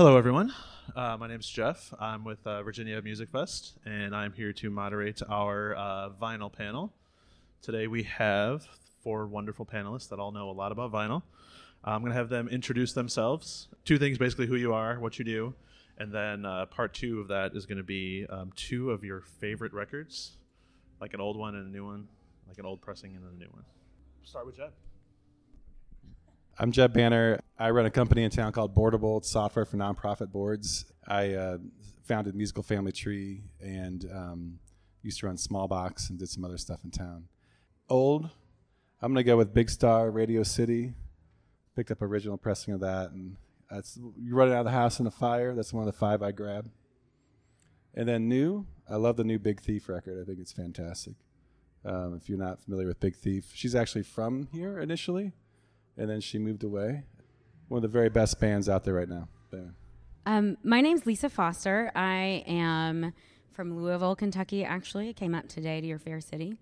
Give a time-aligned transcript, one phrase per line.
[0.00, 0.50] Hello, everyone.
[0.96, 1.92] Uh, my name is Jeff.
[2.00, 6.94] I'm with uh, Virginia Music Fest, and I'm here to moderate our uh, vinyl panel.
[7.60, 8.66] Today we have
[9.04, 11.20] four wonderful panelists that all know a lot about vinyl.
[11.84, 13.68] I'm going to have them introduce themselves.
[13.84, 15.52] Two things basically who you are, what you do,
[15.98, 19.20] and then uh, part two of that is going to be um, two of your
[19.20, 20.38] favorite records,
[20.98, 22.08] like an old one and a new one,
[22.48, 23.64] like an old pressing and a new one.
[24.24, 24.72] Start with Jeb.
[26.62, 27.40] I'm Jeb Banner.
[27.58, 29.16] I run a company in town called Boardable.
[29.16, 30.84] It's software for nonprofit boards.
[31.08, 31.56] I uh,
[32.02, 34.58] founded Musical Family Tree and um,
[35.00, 37.28] used to run Smallbox and did some other stuff in town.
[37.88, 38.28] Old,
[39.00, 40.92] I'm gonna go with Big Star Radio City.
[41.76, 43.38] Picked up original pressing of that, and
[43.70, 45.54] that's you running out of the house in a fire.
[45.54, 46.68] That's one of the five I grabbed.
[47.94, 50.20] And then new, I love the new Big Thief record.
[50.20, 51.14] I think it's fantastic.
[51.86, 55.32] Um, if you're not familiar with Big Thief, she's actually from here initially
[56.00, 57.02] and then she moved away.
[57.68, 59.28] One of the very best bands out there right now.
[60.26, 61.92] Um, my name's Lisa Foster.
[61.94, 63.12] I am
[63.52, 64.64] from Louisville, Kentucky.
[64.64, 66.56] Actually, I came up today to your fair city,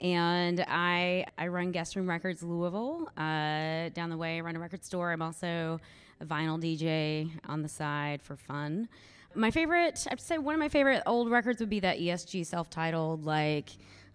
[0.00, 3.08] and I I run Guest Room Records Louisville.
[3.16, 5.12] Uh, down the way, I run a record store.
[5.12, 5.80] I'm also
[6.20, 8.88] a vinyl DJ on the side for fun.
[9.34, 13.24] My favorite, I'd say, one of my favorite old records would be that ESG self-titled
[13.24, 13.70] like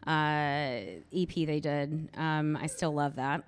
[0.07, 0.79] uh,
[1.13, 2.09] EP they did.
[2.15, 3.43] Um, I still love that.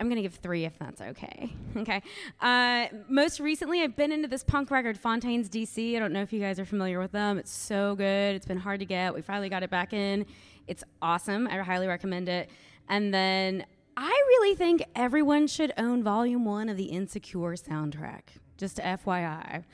[0.00, 1.52] I'm gonna give three if that's okay.
[1.76, 2.02] okay.
[2.40, 5.96] Uh, most recently, I've been into this punk record, Fontaines DC.
[5.96, 7.38] I don't know if you guys are familiar with them.
[7.38, 8.34] It's so good.
[8.34, 9.14] It's been hard to get.
[9.14, 10.26] We finally got it back in.
[10.66, 11.46] It's awesome.
[11.46, 12.50] I highly recommend it.
[12.88, 13.64] And then
[13.96, 18.22] I really think everyone should own Volume One of the Insecure soundtrack.
[18.56, 19.64] Just FYI,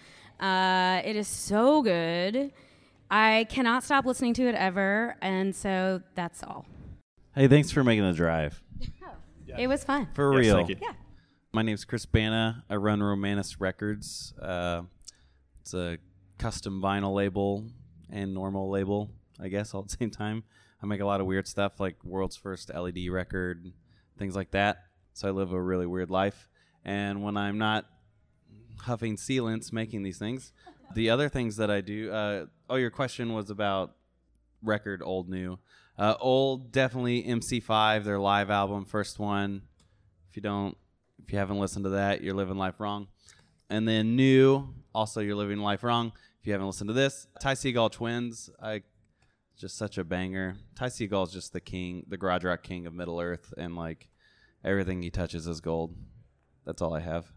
[0.40, 2.52] uh, it is so good.
[3.10, 6.66] I cannot stop listening to it ever, and so that's all.
[7.34, 8.62] Hey, thanks for making the drive.
[9.58, 10.08] It was fun.
[10.14, 10.54] For Yes, real.
[10.56, 10.76] thank you.
[10.80, 10.92] Yeah.
[11.52, 12.64] My name's Chris Bana.
[12.70, 14.32] I run Romanus Records.
[14.40, 14.82] Uh,
[15.60, 15.98] it's a
[16.38, 17.66] custom vinyl label
[18.08, 20.44] and normal label, I guess, all at the same time.
[20.82, 23.72] I make a lot of weird stuff like world's first LED record,
[24.18, 24.84] things like that.
[25.12, 26.48] So I live a really weird life.
[26.84, 27.86] And when I'm not
[28.78, 30.52] huffing sealants making these things,
[30.94, 32.10] the other things that I do.
[32.10, 33.94] Uh, oh, your question was about
[34.62, 35.58] record, old, new.
[35.98, 39.62] Uh, old, definitely MC5, their live album, first one.
[40.30, 40.76] If you don't,
[41.22, 43.08] if you haven't listened to that, you're living life wrong.
[43.68, 46.12] And then new, also you're living life wrong.
[46.40, 48.82] If you haven't listened to this, Ty Segall Twins, I
[49.58, 50.56] just such a banger.
[50.74, 54.08] Ty Segall is just the king, the garage rock king of Middle Earth, and like
[54.64, 55.94] everything he touches is gold.
[56.64, 57.30] That's all I have.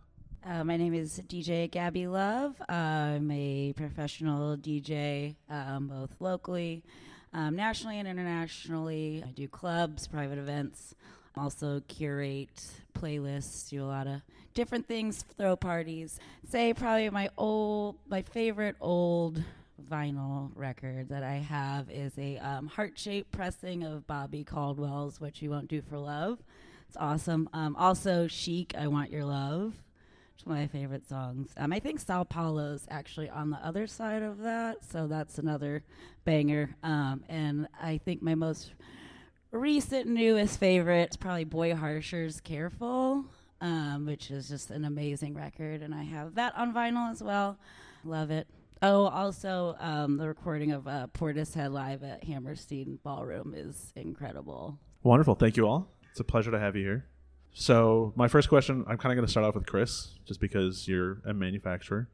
[0.45, 2.55] Uh, my name is DJ Gabby Love.
[2.67, 6.83] I'm a professional DJ, um, both locally,
[7.33, 9.23] um, nationally, and internationally.
[9.25, 10.95] I do clubs, private events,
[11.35, 12.63] also curate
[12.97, 14.21] playlists, do a lot of
[14.53, 16.19] different things, throw parties.
[16.47, 19.41] Say probably my old, my favorite old
[19.89, 25.50] vinyl record that I have is a um, heart-shaped pressing of Bobby Caldwell's "What You
[25.50, 26.39] Won't Do for Love."
[26.88, 27.50] It's awesome.
[27.53, 29.82] Um, also, Chic, "I Want Your Love."
[30.43, 31.53] It's one of my favorite songs.
[31.55, 35.85] Um, I think Sao Paulo's actually on the other side of that, so that's another
[36.25, 36.75] banger.
[36.83, 38.73] Um, and I think my most
[39.51, 43.23] recent newest favorite is probably Boy Harsher's "Careful,"
[43.61, 47.57] um, which is just an amazing record, and I have that on vinyl as well.
[48.03, 48.45] Love it.
[48.81, 54.77] Oh, also um, the recording of uh, Portishead live at Hammerstein Ballroom is incredible.
[55.03, 55.35] Wonderful.
[55.35, 55.87] Thank you all.
[56.11, 57.05] It's a pleasure to have you here.
[57.53, 60.87] So, my first question, I'm kind of going to start off with Chris, just because
[60.87, 62.07] you're a manufacturer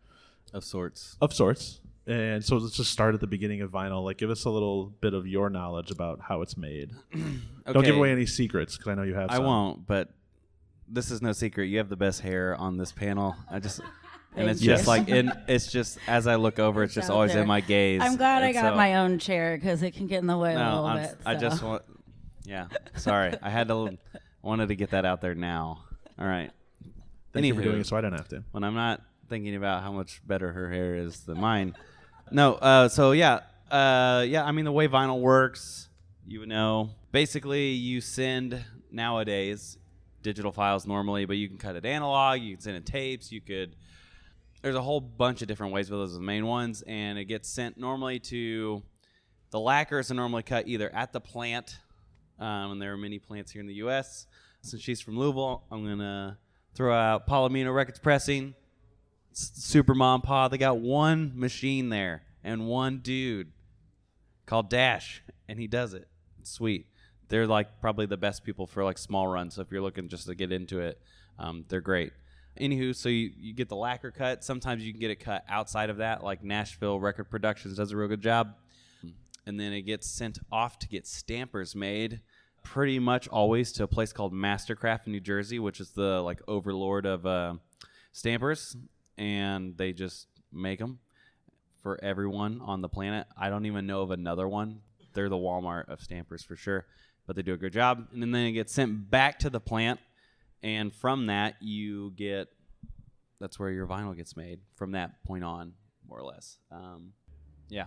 [0.53, 1.15] Of sorts.
[1.21, 1.79] of sorts.
[2.07, 4.03] And so, let's just start at the beginning of vinyl.
[4.03, 6.91] Like, give us a little bit of your knowledge about how it's made.
[7.71, 9.29] Don't give away any secrets, because I know you have.
[9.31, 9.45] I some.
[9.45, 10.09] won't, but
[10.87, 11.65] this is no secret.
[11.65, 13.35] You have the best hair on this panel.
[13.49, 13.87] I just and
[14.35, 14.67] Thank it's you.
[14.71, 17.43] just like in it's just as I look over, it's just always there.
[17.43, 18.01] in my gaze.
[18.03, 20.53] I'm glad I got so- my own chair because it can get in the way
[20.55, 21.17] a No, little I'm, bit.
[21.25, 21.83] I just want.
[22.43, 23.35] Yeah, sorry.
[23.41, 23.97] I had to
[24.41, 25.83] wanted to get that out there now.
[26.19, 26.51] All right.
[27.33, 27.63] Thank you for Anywho.
[27.63, 28.43] doing it, so I don't have to.
[28.51, 31.75] when I'm not thinking about how much better her hair is than mine.
[32.31, 34.43] No, uh, so yeah, uh, yeah.
[34.43, 35.89] I mean, the way vinyl works,
[36.27, 39.77] you know, basically you send nowadays
[40.23, 42.41] digital files normally, but you can cut it analog.
[42.41, 43.31] You can send it tapes.
[43.31, 43.75] You could.
[44.61, 47.25] There's a whole bunch of different ways, but those are the main ones, and it
[47.25, 48.81] gets sent normally to
[49.51, 51.77] the lacquers are normally cut either at the plant,
[52.39, 54.27] um, and there are many plants here in the U.S.
[54.61, 56.37] Since she's from Louisville, I'm gonna
[56.73, 58.55] throw out Palomino Records Pressing,
[59.33, 60.47] Super Mom Pa.
[60.47, 63.51] They got one machine there and one dude
[64.45, 66.07] called Dash, and he does it.
[66.39, 66.87] It's sweet.
[67.27, 69.55] They're like probably the best people for like small runs.
[69.55, 70.99] So if you're looking just to get into it,
[71.37, 72.11] um, they're great.
[72.59, 74.43] Anywho, so you, you get the lacquer cut.
[74.43, 77.97] Sometimes you can get it cut outside of that, like Nashville Record Productions does a
[77.97, 78.55] real good job.
[79.49, 82.21] And then it gets sent off to get stampers made
[82.63, 86.39] pretty much always to a place called Mastercraft in New Jersey, which is the like
[86.47, 87.55] overlord of uh,
[88.11, 88.77] stampers.
[89.17, 90.99] And they just make them
[91.81, 93.25] for everyone on the planet.
[93.35, 94.81] I don't even know of another one.
[95.13, 96.85] They're the Walmart of stampers for sure,
[97.25, 98.07] but they do a good job.
[98.13, 99.99] And then it gets sent back to the plant,
[100.61, 102.49] and from that you get
[103.39, 105.73] that's where your vinyl gets made from that point on,
[106.07, 106.59] more or less.
[106.71, 107.13] Um,
[107.67, 107.85] yeah.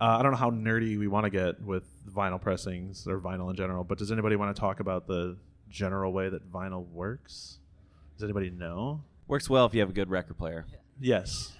[0.00, 3.50] Uh, I don't know how nerdy we want to get with vinyl pressings or vinyl
[3.50, 5.36] in general, but does anybody want to talk about the
[5.68, 7.58] general way that vinyl works?
[8.16, 9.02] Does anybody know?
[9.26, 10.66] Works well if you have a good record player.
[11.00, 11.52] Yes,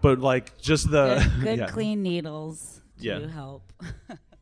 [0.00, 1.66] but like just the Good, good yeah.
[1.66, 3.26] clean needles to Yeah.
[3.28, 3.72] help.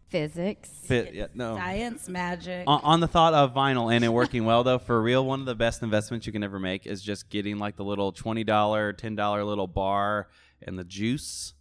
[0.09, 0.69] Physics.
[0.85, 1.57] Fit, yeah, no.
[1.57, 2.65] Science, magic.
[2.67, 5.47] on, on the thought of vinyl and it working well though for real one of
[5.47, 9.47] the best investments you can ever make is just getting like the little $20 $10
[9.47, 10.29] little bar
[10.61, 11.55] and the juice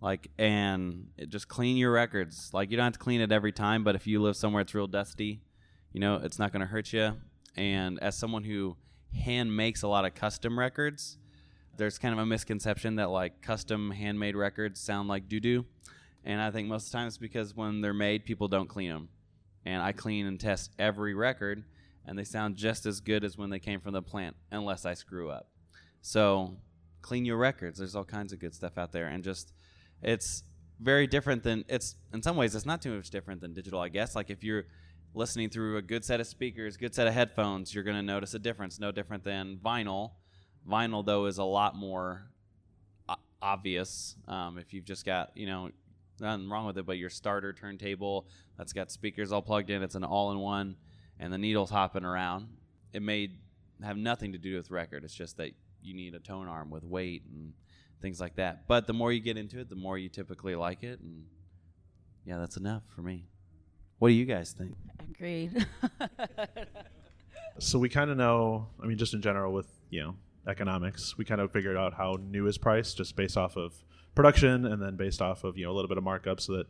[0.00, 3.52] like and it just clean your records like you don't have to clean it every
[3.52, 5.40] time but if you live somewhere it's real dusty
[5.92, 7.16] you know it's not going to hurt you
[7.56, 8.76] and as someone who
[9.14, 11.18] hand makes a lot of custom records
[11.76, 15.64] there's kind of a misconception that like custom handmade records sound like doo-doo
[16.24, 18.90] and i think most of the time it's because when they're made people don't clean
[18.90, 19.08] them
[19.66, 21.64] and I clean and test every record,
[22.06, 24.94] and they sound just as good as when they came from the plant, unless I
[24.94, 25.48] screw up.
[26.00, 26.56] So,
[27.02, 27.78] clean your records.
[27.78, 29.52] There's all kinds of good stuff out there, and just
[30.02, 30.42] it's
[30.80, 33.88] very different than it's in some ways it's not too much different than digital, I
[33.88, 34.14] guess.
[34.14, 34.64] Like if you're
[35.14, 38.34] listening through a good set of speakers, good set of headphones, you're going to notice
[38.34, 38.78] a difference.
[38.78, 40.12] No different than vinyl.
[40.68, 42.26] Vinyl though is a lot more
[43.42, 45.70] obvious um, if you've just got you know
[46.20, 48.26] nothing wrong with it, but your starter turntable
[48.56, 49.82] that's got speakers all plugged in.
[49.82, 50.76] It's an all-in-one,
[51.18, 52.48] and the needles hopping around.
[52.92, 53.30] It may
[53.82, 55.04] have nothing to do with record.
[55.04, 55.50] It's just that
[55.82, 57.52] you need a tone arm with weight and
[58.06, 58.68] things like that.
[58.68, 61.24] But the more you get into it, the more you typically like it, and
[62.24, 63.26] yeah, that's enough for me.
[63.98, 64.76] What do you guys think?
[65.10, 65.66] Agreed.
[67.58, 68.66] So we kind of know.
[68.82, 70.16] I mean, just in general with you know
[70.46, 73.72] economics, we kind of figured out how new is priced just based off of
[74.14, 76.66] production, and then based off of you know a little bit of markup, so that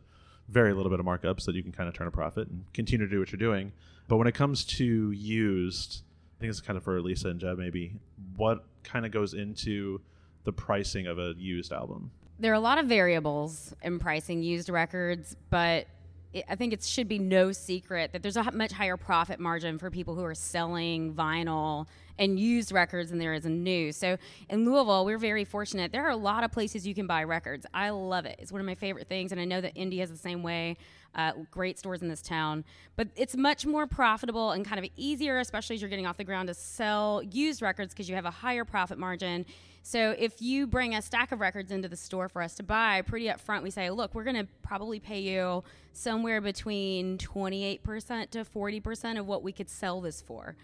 [0.47, 2.63] very little bit of markup, so that you can kind of turn a profit and
[2.73, 3.73] continue to do what you're doing.
[4.07, 6.03] But when it comes to used,
[6.37, 7.99] I think it's kind of for Lisa and Jeb maybe.
[8.37, 9.99] What kind of goes into
[10.47, 12.09] the pricing of a used album?
[12.39, 15.87] there are a lot of variables in pricing used records, but
[16.33, 19.77] it, I think it should be no secret that there's a much higher profit margin
[19.77, 21.87] for people who are selling vinyl
[22.19, 23.91] and used records than there is in new.
[23.91, 24.17] So
[24.49, 25.91] in Louisville, we're very fortunate.
[25.91, 27.65] There are a lot of places you can buy records.
[27.73, 28.37] I love it.
[28.39, 30.77] It's one of my favorite things, and I know that Indy is the same way.
[31.15, 32.63] Uh, great stores in this town,
[32.95, 36.23] but it's much more profitable and kind of easier, especially as you're getting off the
[36.23, 39.43] ground, to sell used records because you have a higher profit margin.
[39.83, 43.01] So if you bring a stack of records into the store for us to buy,
[43.03, 45.63] pretty upfront, we say, look, we're going to probably pay you
[45.93, 50.55] somewhere between 28% to 40% of what we could sell this for.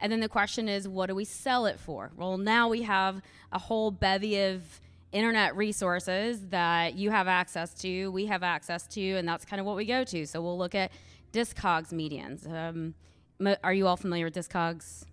[0.00, 2.12] And then the question is, what do we sell it for?
[2.16, 3.20] Well, now we have
[3.52, 4.62] a whole bevy of
[5.10, 9.66] internet resources that you have access to, we have access to, and that's kind of
[9.66, 10.26] what we go to.
[10.26, 10.92] So we'll look at
[11.32, 12.48] Discogs medians.
[12.48, 12.94] Um,
[13.64, 15.04] are you all familiar with Discogs?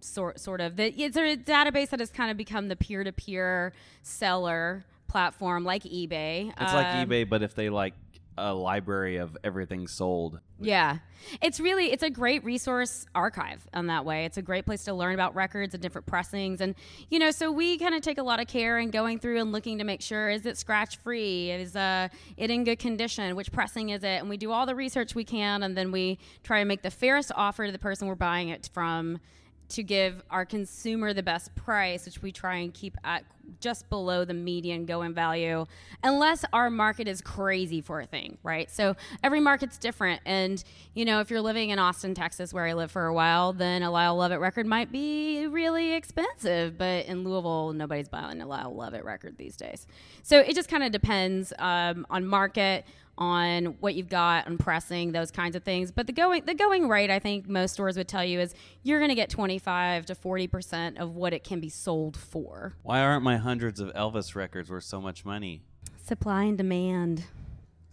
[0.00, 4.84] Sort sort of the, it's a database that has kind of become the peer-to-peer seller
[5.08, 6.50] platform like eBay.
[6.50, 7.94] It's like Um, eBay, but if they like
[8.38, 10.40] a library of everything sold.
[10.58, 10.98] Yeah.
[11.42, 14.24] It's really it's a great resource archive on that way.
[14.24, 16.74] It's a great place to learn about records and different pressings and
[17.10, 19.52] you know, so we kind of take a lot of care in going through and
[19.52, 21.50] looking to make sure is it scratch free?
[21.50, 23.36] Is uh it in good condition?
[23.36, 24.20] Which pressing is it?
[24.20, 26.90] And we do all the research we can and then we try to make the
[26.90, 29.20] fairest offer to the person we're buying it from
[29.70, 33.24] to give our consumer the best price, which we try and keep at
[33.58, 35.66] just below the median going value,
[36.04, 38.70] unless our market is crazy for a thing, right?
[38.70, 40.20] So every market's different.
[40.24, 40.62] And,
[40.94, 43.82] you know, if you're living in Austin, Texas, where I lived for a while, then
[43.82, 46.78] a Lyle Lovett record might be really expensive.
[46.78, 49.86] But in Louisville, nobody's buying a Lyle Lovett record these days.
[50.22, 52.84] So it just kind of depends um, on market,
[53.20, 55.92] on what you've got on pressing those kinds of things.
[55.92, 58.98] But the going the going rate i think most stores would tell you is you're
[58.98, 62.74] going to get 25 to 40% of what it can be sold for.
[62.82, 65.62] Why aren't my hundreds of Elvis records worth so much money?
[66.10, 67.24] supply and demand.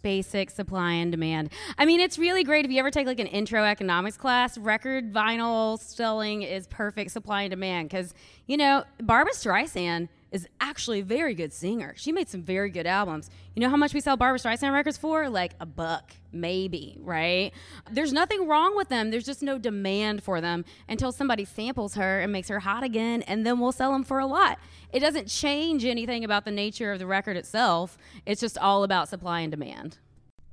[0.01, 1.51] Basic supply and demand.
[1.77, 5.13] I mean it's really great if you ever take like an intro economics class record
[5.13, 8.13] vinyl selling is perfect supply and demand because
[8.45, 10.07] you know barbra streisand
[10.37, 11.95] is actually a very good singer.
[11.97, 13.31] She made some very good albums.
[13.55, 15.29] You know how much we sell Barbra Streisand records for?
[15.29, 17.51] Like a buck, maybe, right?
[17.91, 19.09] There's nothing wrong with them.
[19.09, 23.23] There's just no demand for them until somebody samples her and makes her hot again,
[23.23, 24.59] and then we'll sell them for a lot.
[24.93, 27.97] It doesn't change anything about the nature of the record itself.
[28.27, 29.97] It's just all about supply and demand.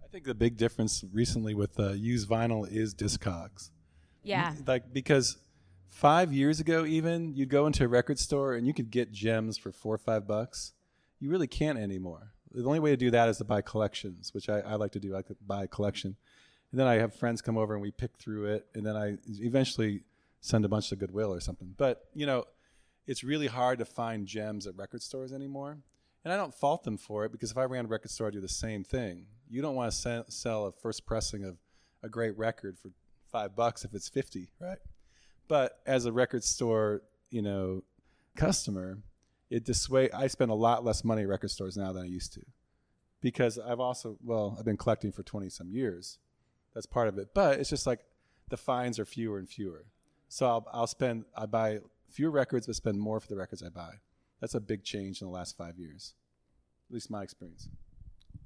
[0.03, 3.71] I think the big difference recently with uh, used vinyl is Discogs.
[4.23, 4.55] Yeah.
[4.67, 5.37] Like because
[5.95, 9.57] five years ago, even you'd go into a record store and you could get gems
[9.57, 10.73] for four or five bucks.
[11.21, 12.33] You really can't anymore.
[12.53, 15.01] The only way to do that is to buy collections, which I, I like to
[15.01, 15.17] do.
[15.17, 16.17] I to buy a collection,
[16.71, 19.17] and then I have friends come over and we pick through it, and then I
[19.41, 20.03] eventually
[20.41, 21.75] send a bunch to Goodwill or something.
[21.77, 22.45] But you know,
[23.07, 25.79] it's really hard to find gems at record stores anymore.
[26.25, 28.33] And I don't fault them for it because if I ran a record store, I'd
[28.33, 29.27] do the same thing.
[29.49, 31.59] You don't want to sell, sell a first pressing of
[32.03, 32.91] a great record for
[33.31, 34.79] five bucks if it's 50, right?
[35.49, 37.83] But as a record store, you know,
[38.37, 38.99] customer,
[39.51, 40.11] it dissuade.
[40.13, 42.41] I spend a lot less money at record stores now than I used to,
[43.21, 46.19] because I've also well, I've been collecting for twenty some years.
[46.75, 47.29] That's part of it.
[47.35, 48.01] But it's just like
[48.49, 49.87] the fines are fewer and fewer.
[50.29, 53.69] So I'll I'll spend I buy fewer records but spend more for the records I
[53.69, 53.95] buy.
[54.41, 56.15] That's a big change in the last five years,
[56.89, 57.69] at least my experience.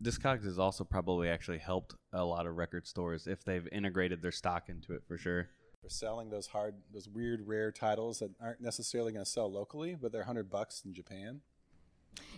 [0.03, 4.31] Discogs has also probably actually helped a lot of record stores if they've integrated their
[4.33, 5.49] stock into it for sure.
[5.83, 9.95] For selling those hard, those weird, rare titles that aren't necessarily going to sell locally,
[9.95, 11.41] but they're hundred bucks in Japan.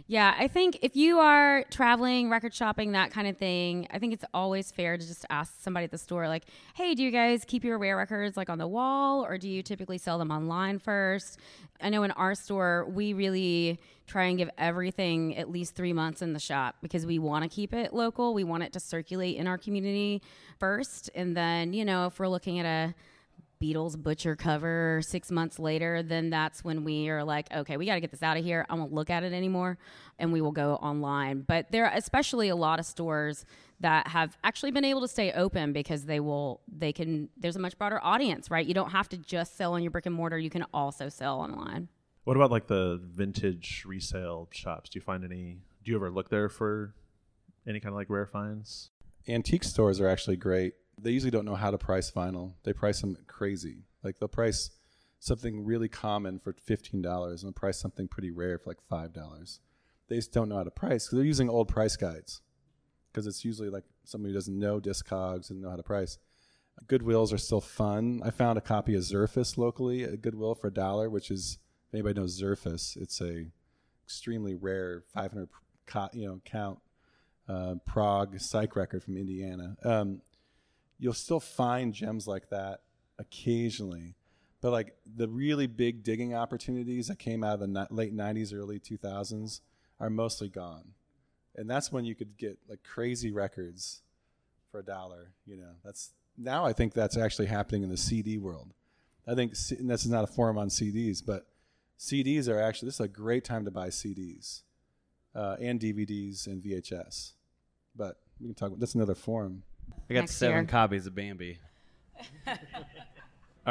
[0.06, 4.12] Yeah, I think if you are traveling, record shopping, that kind of thing, I think
[4.12, 6.44] it's always fair to just ask somebody at the store, like,
[6.74, 9.62] hey, do you guys keep your rare records like on the wall or do you
[9.62, 11.38] typically sell them online first?
[11.80, 16.22] I know in our store, we really try and give everything at least three months
[16.22, 18.34] in the shop because we want to keep it local.
[18.34, 20.22] We want it to circulate in our community
[20.58, 21.10] first.
[21.14, 22.94] And then, you know, if we're looking at a
[23.62, 27.94] Beatles Butcher cover six months later, then that's when we are like, okay, we got
[27.94, 28.64] to get this out of here.
[28.70, 29.78] I won't look at it anymore,
[30.18, 31.42] and we will go online.
[31.42, 33.44] But there are especially a lot of stores
[33.80, 37.60] that have actually been able to stay open because they will, they can, there's a
[37.60, 38.66] much broader audience, right?
[38.66, 41.40] You don't have to just sell on your brick and mortar, you can also sell
[41.40, 41.88] online.
[42.24, 44.90] What about like the vintage resale shops?
[44.90, 45.58] Do you find any?
[45.84, 46.94] Do you ever look there for
[47.66, 48.90] any kind of like rare finds?
[49.28, 52.54] Antique stores are actually great they usually don't know how to price vinyl.
[52.64, 53.84] They price them crazy.
[54.02, 54.70] Like they'll price
[55.18, 59.12] something really common for fifteen dollars and they'll price something pretty rare for like five
[59.12, 59.60] dollars.
[60.08, 62.42] They just don't know how to price because they're using old price guides.
[63.12, 66.18] Because it's usually like somebody who doesn't know Discogs and know how to price.
[66.86, 68.22] Goodwills are still fun.
[68.24, 71.94] I found a copy of Zerfas locally at Goodwill for a dollar, which is if
[71.94, 73.46] anybody knows Zerfas, it's a
[74.04, 75.48] extremely rare 500
[76.12, 76.78] you know count
[77.48, 79.76] uh, prog psych record from Indiana.
[79.84, 80.22] Um,
[81.00, 82.82] you'll still find gems like that
[83.18, 84.14] occasionally
[84.60, 88.78] but like the really big digging opportunities that came out of the late 90s early
[88.78, 89.60] 2000s
[89.98, 90.92] are mostly gone.
[91.56, 94.02] And that's when you could get like crazy records
[94.70, 95.72] for a dollar you know?
[95.84, 98.72] That's now i think that's actually happening in the cd world.
[99.26, 101.46] I think and this is not a forum on cds but
[101.98, 104.62] cds are actually this is a great time to buy cds
[105.34, 107.32] uh, and dvds and vhs
[107.94, 109.62] but we can talk that's another forum
[110.08, 110.64] I got Next seven year.
[110.64, 111.58] copies of Bambi.
[112.46, 112.54] All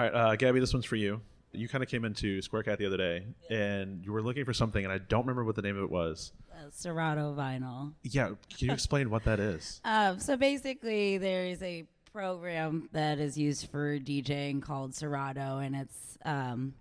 [0.04, 1.22] right, uh, Gabby, this one's for you.
[1.51, 4.54] You kind of came into Square Cat the other day, and you were looking for
[4.54, 6.32] something, and I don't remember what the name of it was.
[6.54, 7.94] Uh, Serato vinyl.
[8.04, 9.82] Yeah, can you explain what that is?
[9.86, 15.75] Um, so basically, there is a program that is used for DJing called Serato, and
[15.75, 16.74] it's um,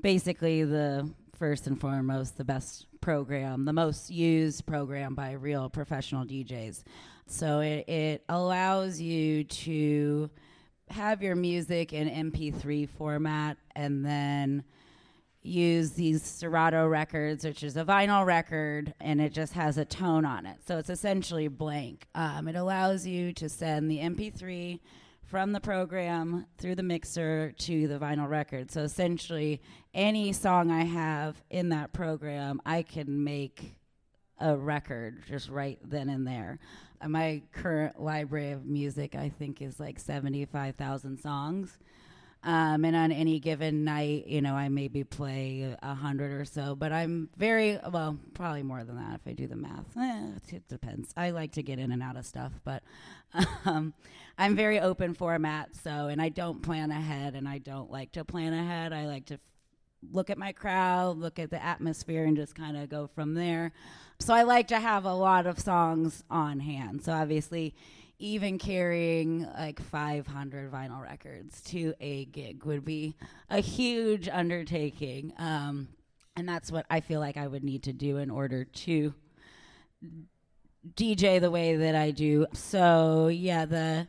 [0.00, 1.08] basically the
[1.38, 6.82] first and foremost the best program, the most used program by real professional DJs.
[7.30, 10.30] So it, it allows you to
[10.90, 14.64] have your music in MP3 format and then
[15.42, 20.24] use these Serato records, which is a vinyl record, and it just has a tone
[20.24, 20.58] on it.
[20.66, 22.08] So it's essentially blank.
[22.14, 24.80] Um, it allows you to send the MP3
[25.22, 28.72] from the program through the mixer to the vinyl record.
[28.72, 29.62] So essentially,
[29.94, 33.76] any song I have in that program, I can make
[34.40, 36.58] a record just right then and there.
[37.00, 41.78] Uh, my current library of music, I think, is like 75,000 songs.
[42.42, 46.74] Um, and on any given night, you know, I maybe play a hundred or so,
[46.74, 49.94] but I'm very well, probably more than that if I do the math.
[49.98, 51.12] Eh, it depends.
[51.18, 52.82] I like to get in and out of stuff, but
[53.66, 53.92] um,
[54.38, 55.76] I'm very open format.
[55.76, 58.94] So, and I don't plan ahead, and I don't like to plan ahead.
[58.94, 59.38] I like to
[60.10, 63.72] look at my crowd, look at the atmosphere, and just kind of go from there.
[64.20, 67.02] So, I like to have a lot of songs on hand.
[67.02, 67.74] So, obviously
[68.22, 73.16] even carrying like 500 vinyl records to a gig would be
[73.48, 75.32] a huge undertaking.
[75.38, 75.88] Um,
[76.36, 79.14] And that's what I feel like I would need to do in order to
[80.94, 82.46] DJ the way that I do.
[82.52, 84.06] So, yeah, the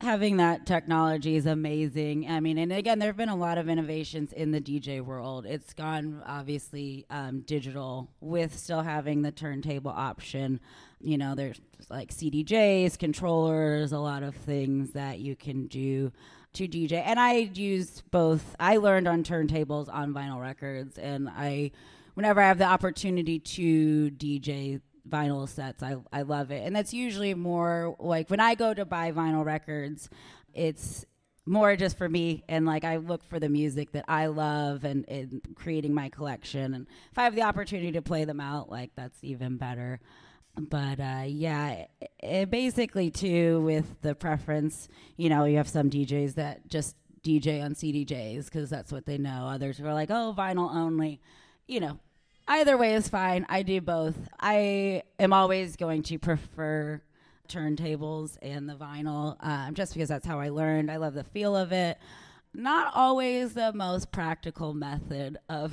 [0.00, 2.26] having that technology is amazing.
[2.28, 5.44] I mean, and again, there have been a lot of innovations in the DJ world.
[5.46, 10.60] It's gone obviously um, digital with still having the turntable option.
[11.00, 16.12] You know, there's like CDJs, controllers, a lot of things that you can do
[16.54, 17.02] to DJ.
[17.04, 18.56] And I use both.
[18.58, 21.72] I learned on turntables on vinyl records, and I,
[22.14, 24.80] whenever I have the opportunity to DJ
[25.10, 25.82] vinyl sets.
[25.82, 29.44] I I love it, and that's usually more like when I go to buy vinyl
[29.44, 30.08] records,
[30.54, 31.04] it's
[31.46, 32.44] more just for me.
[32.48, 36.74] And like I look for the music that I love and, and creating my collection.
[36.74, 40.00] And if I have the opportunity to play them out like that's even better.
[40.56, 41.90] But uh, yeah it,
[42.20, 47.62] it basically too with the preference you know you have some DJs that just DJ
[47.64, 49.46] on CDJs because that's what they know.
[49.46, 51.20] Others are like oh vinyl only
[51.66, 51.98] you know
[52.48, 53.46] either way is fine.
[53.48, 54.16] I do both.
[54.38, 57.02] I am always going to prefer
[57.48, 60.90] turntables and the vinyl um, just because that's how I learned.
[60.90, 61.98] I love the feel of it.
[62.54, 65.72] Not always the most practical method of,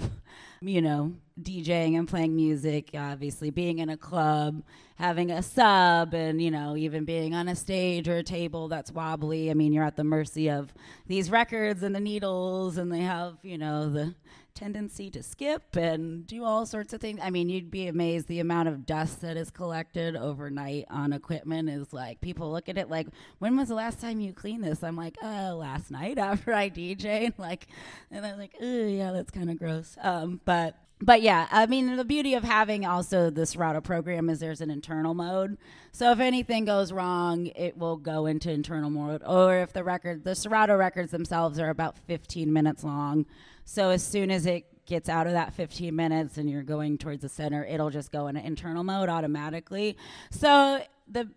[0.62, 2.92] you know, DJing and playing music.
[2.94, 4.64] Obviously, being in a club,
[4.96, 8.92] having a sub, and, you know, even being on a stage or a table that's
[8.92, 9.52] wobbly.
[9.52, 10.74] I mean, you're at the mercy of
[11.08, 14.16] these records and the needles, and they have, you know, the
[14.58, 17.20] tendency to skip and do all sorts of things.
[17.22, 21.70] I mean, you'd be amazed the amount of dust that is collected overnight on equipment
[21.70, 24.84] is like people look at it like, when was the last time you cleaned this?
[24.84, 27.34] I'm like, uh, last night after I DJ.
[27.38, 27.68] Like,
[28.10, 29.96] and I'm like, oh yeah, that's kind of gross.
[30.02, 34.40] Um, but but yeah, I mean, the beauty of having also the Serato program is
[34.40, 35.58] there's an internal mode.
[35.92, 39.22] So if anything goes wrong, it will go into internal mode.
[39.26, 43.28] Or if the record, the Serato records themselves are about 15 minutes long.
[43.64, 47.22] So as soon as it gets out of that 15 minutes and you're going towards
[47.22, 49.98] the center, it'll just go into internal mode automatically.
[50.32, 51.30] So the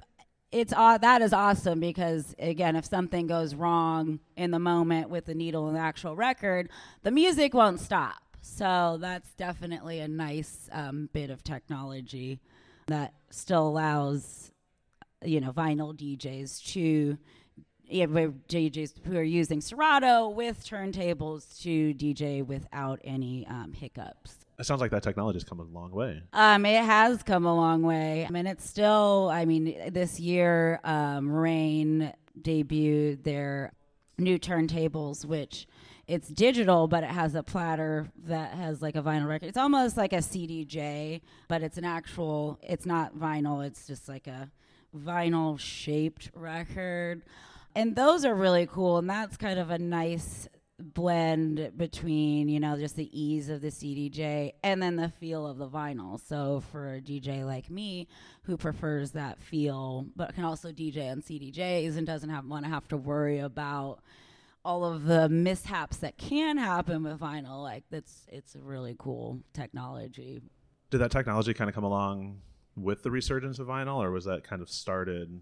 [0.53, 5.27] it's uh, that is awesome because again, if something goes wrong in the moment with
[5.27, 6.71] the needle and the actual record,
[7.03, 8.30] the music won't stop.
[8.43, 12.41] So that's definitely a nice um, bit of technology
[12.87, 14.51] that still allows
[15.25, 17.19] you know vinyl DJs to
[17.91, 24.37] yeah, DJs who are using Serato with turntables to DJ without any um, hiccups.
[24.59, 26.23] It sounds like that technology has come a long way.
[26.33, 28.27] Um, it has come a long way.
[28.27, 29.29] I mean, it's still.
[29.33, 33.73] I mean, this year, um, Rane debuted their
[34.19, 35.67] new turntables, which
[36.11, 39.47] it's digital, but it has a platter that has like a vinyl record.
[39.47, 42.59] It's almost like a CDJ, but it's an actual.
[42.63, 43.65] It's not vinyl.
[43.65, 44.51] It's just like a
[44.97, 47.23] vinyl shaped record
[47.75, 52.77] and those are really cool and that's kind of a nice blend between you know
[52.79, 56.19] just the ease of the CDJ and then the feel of the vinyl.
[56.27, 58.09] So for a DJ like me
[58.43, 62.71] who prefers that feel but can also DJ on CDJs and doesn't have want to
[62.71, 64.01] have to worry about
[64.65, 69.41] all of the mishaps that can happen with vinyl like that's it's a really cool
[69.53, 70.41] technology.
[70.91, 72.41] Did that technology kind of come along
[72.77, 75.41] with the resurgence of vinyl or was that kind of started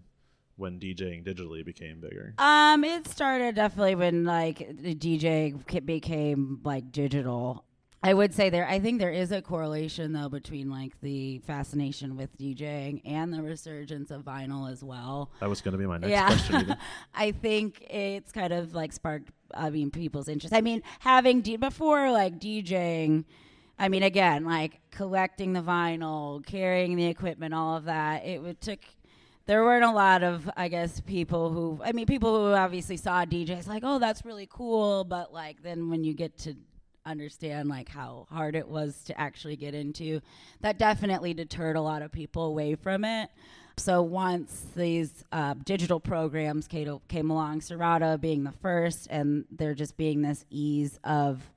[0.55, 2.33] when DJing digitally became bigger?
[2.37, 7.65] Um, it started definitely when like DJ became like digital.
[8.01, 8.65] I would say there.
[8.65, 13.41] I think there is a correlation though between like the fascination with DJing and the
[13.41, 15.31] resurgence of vinyl as well.
[15.41, 16.27] That was going to be my next yeah.
[16.27, 16.75] question.
[17.13, 19.31] I think it's kind of like sparked.
[19.53, 20.53] I mean, people's interest.
[20.53, 23.25] I mean, having D- before like DJing.
[23.77, 28.25] I mean, again, like collecting the vinyl, carrying the equipment, all of that.
[28.25, 28.79] It would took
[29.49, 33.25] there weren't a lot of, I guess, people who, I mean, people who obviously saw
[33.25, 35.03] DJs like, oh, that's really cool.
[35.05, 36.55] But like, then when you get to
[37.05, 40.21] understand like how hard it was to actually get into,
[40.61, 43.29] that definitely deterred a lot of people away from it.
[43.77, 49.73] So once these uh, digital programs came, came along, Serato being the first, and there
[49.73, 51.49] just being this ease of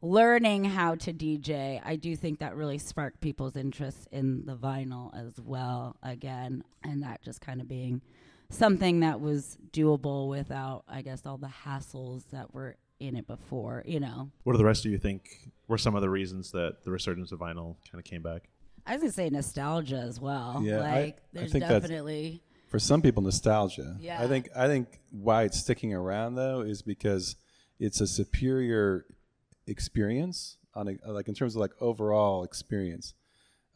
[0.00, 5.12] learning how to DJ, I do think that really sparked people's interest in the vinyl
[5.18, 8.02] as well again, and that just kind of being
[8.50, 13.82] something that was doable without, I guess, all the hassles that were in it before,
[13.86, 14.30] you know.
[14.44, 17.32] What do the rest of you think were some of the reasons that the resurgence
[17.32, 18.48] of vinyl kind of came back?
[18.86, 20.60] I was gonna say nostalgia as well.
[20.62, 23.96] Yeah, like I, there's I definitely for some people nostalgia.
[24.00, 24.20] Yeah.
[24.20, 27.36] I think I think why it's sticking around though is because
[27.78, 29.06] it's a superior
[29.66, 33.14] experience on a, like in terms of like overall experience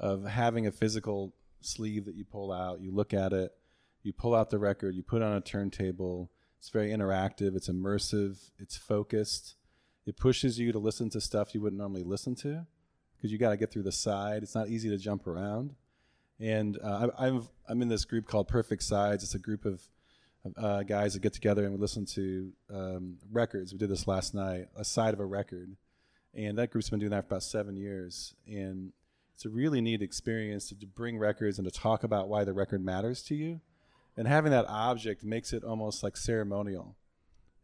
[0.01, 3.53] of having a physical sleeve that you pull out, you look at it,
[4.03, 6.31] you pull out the record, you put on a turntable.
[6.59, 9.55] It's very interactive, it's immersive, it's focused.
[10.07, 12.67] It pushes you to listen to stuff you wouldn't normally listen to.
[13.17, 14.43] because you got to get through the side.
[14.43, 15.75] It's not easy to jump around.
[16.41, 19.25] And uh, I, I'm I'm in this group called Perfect Sides.
[19.25, 19.83] It's a group of
[20.57, 23.73] uh, guys that get together and we listen to um, records.
[23.73, 25.77] We did this last night, a side of a record,
[26.33, 28.35] and that group's been doing that for about seven years.
[28.47, 28.93] And
[29.35, 32.85] it's a really neat experience to bring records and to talk about why the record
[32.85, 33.61] matters to you.
[34.19, 36.97] And having that object makes it almost like ceremonial.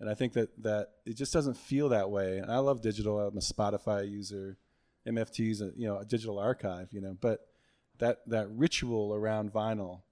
[0.01, 2.39] And I think that that it just doesn't feel that way.
[2.39, 3.21] And I love digital.
[3.21, 4.57] I'm a Spotify user.
[5.07, 7.41] MFT's a you know a digital archive, you know, but
[7.99, 10.03] that that ritual around vinyl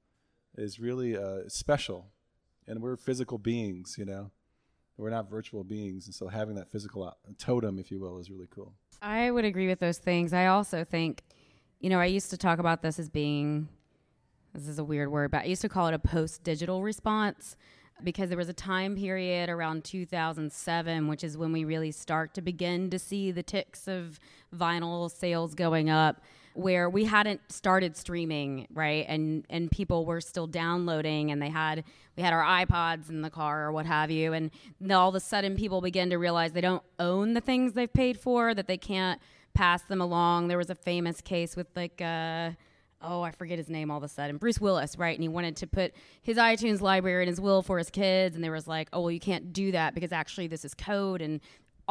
[0.57, 2.13] is really uh, special
[2.69, 4.31] and we're physical beings you know
[4.99, 8.31] we're not virtual beings and so having that physical uh, totem if you will is
[8.31, 10.33] really cool I would agree with those things.
[10.33, 11.25] I also think,
[11.81, 13.69] you know, I used to talk about this as being,
[14.55, 17.57] this is a weird word, but I used to call it a post digital response
[18.05, 22.43] because there was a time period around 2007, which is when we really start to
[22.43, 24.19] begin to see the ticks of
[24.55, 26.21] vinyl sales going up
[26.55, 29.07] where we hadn't started streaming right?
[29.09, 31.85] And and people were still downloading and they had
[32.17, 34.33] we had our ipods in the car or what have you.
[34.33, 34.51] And
[34.91, 38.19] all of a sudden people begin to realize they don't own the things they've paid
[38.19, 39.21] for that they can't
[39.55, 40.49] pass them along.
[40.49, 42.51] There was a famous case with like uh
[43.03, 45.15] oh, I forget his name all of a sudden, Bruce Willis, right?
[45.17, 48.45] And he wanted to put his iTunes library in his will for his kids, and
[48.45, 51.41] there was like, oh, well, you can't do that because actually this is code and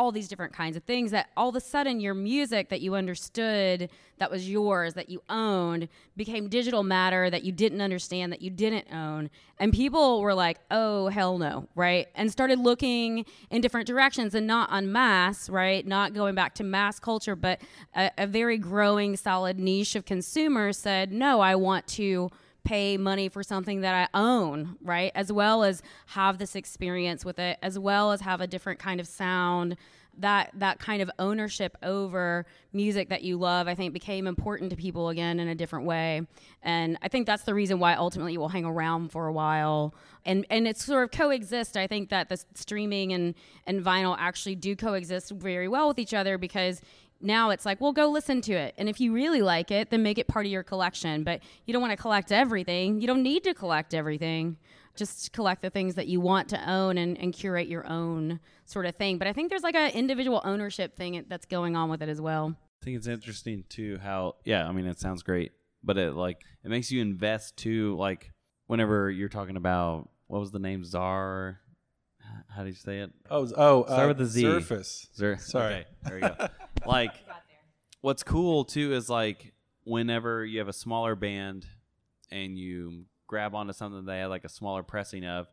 [0.01, 2.95] all these different kinds of things that all of a sudden your music that you
[2.95, 3.87] understood
[4.17, 5.87] that was yours that you owned
[6.17, 9.29] became digital matter that you didn't understand that you didn't own.
[9.59, 12.07] And people were like oh hell no right?
[12.15, 15.85] And started looking in different directions and not on mass right?
[15.85, 17.61] Not going back to mass culture but
[17.95, 22.31] a, a very growing solid niche of consumers said no i want to
[22.63, 25.11] pay money for something that I own, right?
[25.15, 28.99] As well as have this experience with it, as well as have a different kind
[28.99, 29.77] of sound.
[30.17, 34.75] That that kind of ownership over music that you love, I think, became important to
[34.75, 36.27] people again in a different way,
[36.61, 39.95] and I think that's the reason why ultimately it will hang around for a while,
[40.25, 41.77] and and it's sort of coexist.
[41.77, 46.13] I think that the streaming and and vinyl actually do coexist very well with each
[46.13, 46.81] other because
[47.23, 48.73] now it's like, well, go listen to it.
[48.77, 51.23] And if you really like it, then make it part of your collection.
[51.23, 53.01] But you don't want to collect everything.
[53.01, 54.57] You don't need to collect everything.
[54.95, 58.85] Just collect the things that you want to own and, and curate your own sort
[58.85, 59.17] of thing.
[59.17, 62.19] But I think there's like an individual ownership thing that's going on with it as
[62.19, 62.55] well.
[62.81, 65.51] I think it's interesting too how yeah, I mean it sounds great,
[65.83, 68.31] but it like it makes you invest too like
[68.67, 71.59] whenever you're talking about what was the name Czar
[72.49, 73.11] how do you say it?
[73.29, 74.41] oh oh Start uh, with the Z.
[74.41, 75.73] surface Zer- Sorry.
[75.73, 76.47] Okay, there you go.
[76.85, 77.13] like
[78.01, 81.65] what's cool too is like whenever you have a smaller band
[82.31, 85.47] and you grab onto something they have like a smaller pressing of,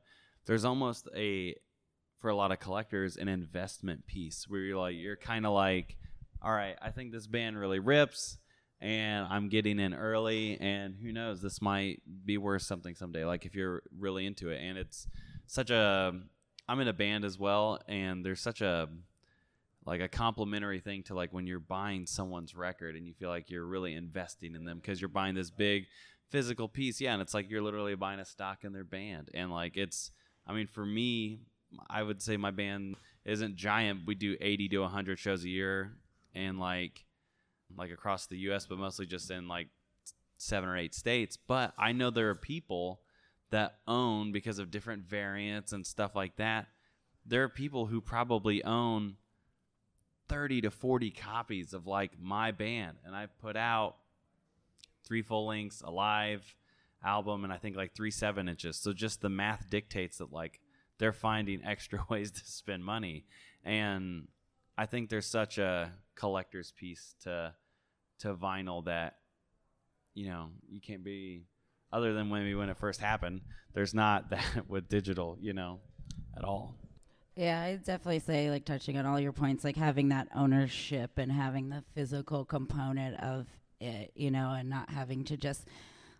[0.46, 1.54] there's almost a
[2.20, 5.96] for a lot of collectors an investment piece where you're like you're kind of like,
[6.42, 8.38] all right, I think this band really rips.
[8.80, 13.24] And I'm getting in early, and who knows, this might be worth something someday.
[13.24, 15.08] Like if you're really into it, and it's
[15.46, 16.12] such a,
[16.68, 18.88] I'm in a band as well, and there's such a,
[19.88, 23.50] like a complimentary thing to like when you're buying someone's record and you feel like
[23.50, 25.86] you're really investing in them because you're buying this big
[26.28, 27.00] physical piece.
[27.00, 29.30] Yeah and it's like you're literally buying a stock in their band.
[29.34, 30.10] And like it's
[30.46, 31.40] i mean for me
[31.88, 34.00] i would say my band isn't giant.
[34.06, 35.92] We do 80 to 100 shows a year
[36.34, 37.04] and like
[37.76, 39.68] like across the us but mostly just in like
[40.36, 41.36] seven or eight states.
[41.36, 43.00] But i know there are people
[43.50, 46.66] that own because of different variants and stuff like that
[47.28, 49.16] there are people who probably own
[50.28, 52.96] 30 to 40 copies of like my band.
[53.04, 53.96] And i put out
[55.04, 56.42] three full lengths a live
[57.04, 58.76] album and i think like three seven inches.
[58.76, 60.60] So just the math dictates that like
[60.98, 63.26] they're finding extra ways to spend money.
[63.64, 64.28] And
[64.76, 67.54] i think there's such a collector's piece to
[68.20, 69.18] to vinyl that
[70.14, 71.44] you know you can't be
[71.92, 73.40] other than maybe when it first happened
[73.74, 75.80] there's not that with digital you know
[76.36, 76.74] at all
[77.36, 81.30] Yeah, I'd definitely say, like, touching on all your points, like having that ownership and
[81.30, 83.46] having the physical component of
[83.80, 85.64] it, you know, and not having to just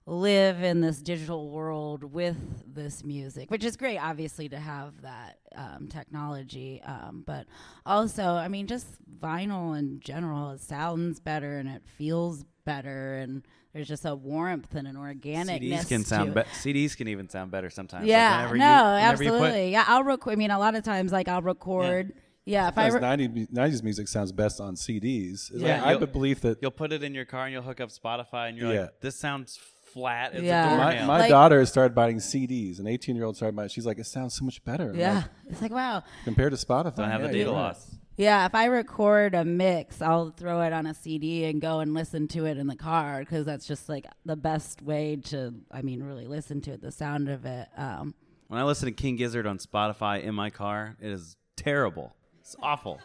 [0.07, 2.37] live in this digital world with
[2.72, 6.81] this music, which is great, obviously, to have that um, technology.
[6.87, 7.46] Um, but
[7.85, 8.87] also, I mean, just
[9.20, 13.16] vinyl in general, it sounds better and it feels better.
[13.16, 13.42] And
[13.78, 15.60] there's just a warmth and an organicness.
[15.60, 16.34] CDs can sound it.
[16.34, 16.48] better.
[16.50, 18.06] CDs can even sound better sometimes.
[18.06, 19.72] Yeah, whenever no, you- whenever you put- absolutely.
[19.72, 20.32] yeah, I'll record.
[20.32, 22.12] I mean, a lot of times, like I'll record.
[22.44, 25.50] Yeah, if I re- 90, 90s music sounds best on CDs.
[25.54, 27.52] Yeah, like, I you'll- have a belief that You'll put it in your car and
[27.52, 28.80] you'll hook up Spotify and you're Yeah.
[28.82, 29.58] like, this sounds
[29.92, 30.74] flat as Yeah.
[30.74, 31.06] a my, doornail.
[31.06, 32.78] my Like- daughter started buying CDs.
[32.80, 33.68] An 18 year old started buying.
[33.68, 34.92] She's like, it sounds so much better.
[34.94, 36.02] Yeah, like, it's like wow.
[36.24, 36.96] compared to Spotify.
[36.96, 37.94] Don't have yeah, the data you're loss.
[38.18, 41.94] Yeah, if I record a mix, I'll throw it on a CD and go and
[41.94, 45.83] listen to it in the car because that's just like the best way to, I
[45.83, 47.68] mean, really listen to it, the sound of it.
[47.76, 48.14] Um,
[48.48, 52.12] When I listen to King Gizzard on Spotify in my car, it is terrible.
[52.40, 52.98] It's awful.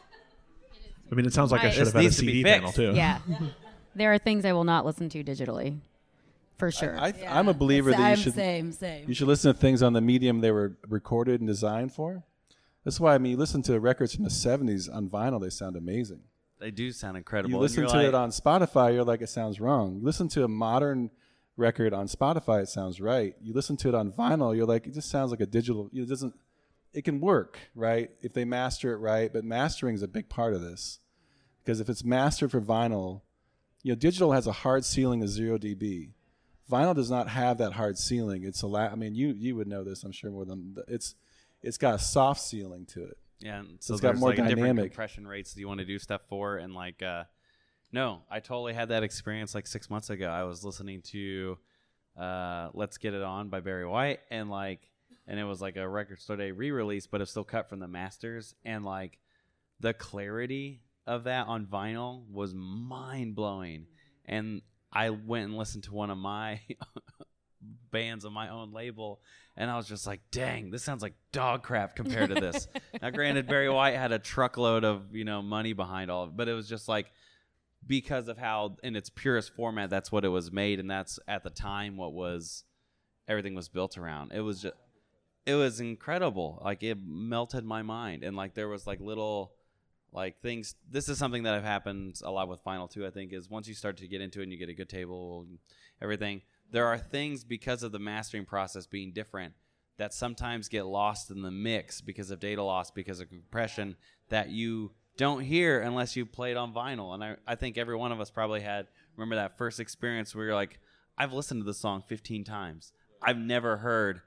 [1.12, 1.74] I mean, it sounds like I Right.
[1.76, 2.94] should have had a needs to be CD panel too.
[2.96, 3.20] Yeah.
[3.96, 5.78] there are things I will not listen to digitally,
[6.58, 7.00] for sure.
[7.00, 9.08] I, I'm a believer that you I'm should same, same.
[9.08, 12.24] you should listen to things on the medium they were recorded and designed for.
[12.84, 15.76] That's why I mean, you listen to records from the '70s on vinyl; they sound
[15.76, 16.22] amazing.
[16.60, 17.52] They do sound incredible.
[17.52, 19.98] You listen to like- it on Spotify, you're like, it sounds wrong.
[19.98, 21.12] You listen to a modern
[21.58, 23.36] record on Spotify, it sounds right.
[23.42, 25.90] You listen to it on vinyl, you're like, it just sounds like a digital.
[25.94, 26.34] It doesn't.
[26.94, 29.34] It can work, right, if they master it right.
[29.34, 31.00] But mastering is a big part of this,
[31.64, 33.22] because if it's mastered for vinyl,
[33.82, 36.12] you know, digital has a hard ceiling of zero dB.
[36.72, 38.44] Vinyl does not have that hard ceiling.
[38.44, 41.16] It's a la- I mean, you you would know this, I'm sure more than it's.
[41.64, 43.18] It's got a soft ceiling to it.
[43.40, 44.92] Yeah, and so it's got more like dynamic.
[44.92, 47.24] compression rates that you want to do stuff for, and like, uh,
[47.92, 50.28] no, I totally had that experience like six months ago.
[50.28, 51.58] I was listening to
[52.18, 54.90] uh, "Let's Get It On" by Barry White, and like,
[55.28, 57.88] and it was like a record store day re-release, but it's still cut from the
[57.88, 59.20] masters, and like,
[59.80, 63.88] the clarity of that on vinyl was mind blowing,
[64.26, 66.62] and I went and listened to one of my
[67.92, 69.20] bands on my own label
[69.56, 72.68] and I was just like, dang, this sounds like dog crap compared to this.
[73.02, 76.38] now, granted, Barry White had a truckload of you know money behind all of it,
[76.38, 77.12] but it was just like
[77.86, 81.44] because of how in its purest format that's what it was made, and that's at
[81.44, 82.64] the time what was
[83.28, 84.32] everything was built around.
[84.32, 84.76] It was just
[85.46, 86.62] it was incredible.
[86.64, 89.54] Like it melted my mind, and like there was like little
[90.12, 90.74] like things.
[90.90, 93.68] This is something that have happened a lot with Final two I think is once
[93.68, 95.60] you start to get into it and you get a good table, and
[96.02, 96.42] everything.
[96.74, 99.54] There are things because of the mastering process being different
[99.98, 103.96] that sometimes get lost in the mix because of data loss, because of compression
[104.30, 107.14] that you don't hear unless you play it on vinyl.
[107.14, 110.46] And I, I think every one of us probably had remember that first experience where
[110.46, 110.80] you're like,
[111.18, 112.92] I've listened to the song 15 times.
[113.22, 114.22] I've never heard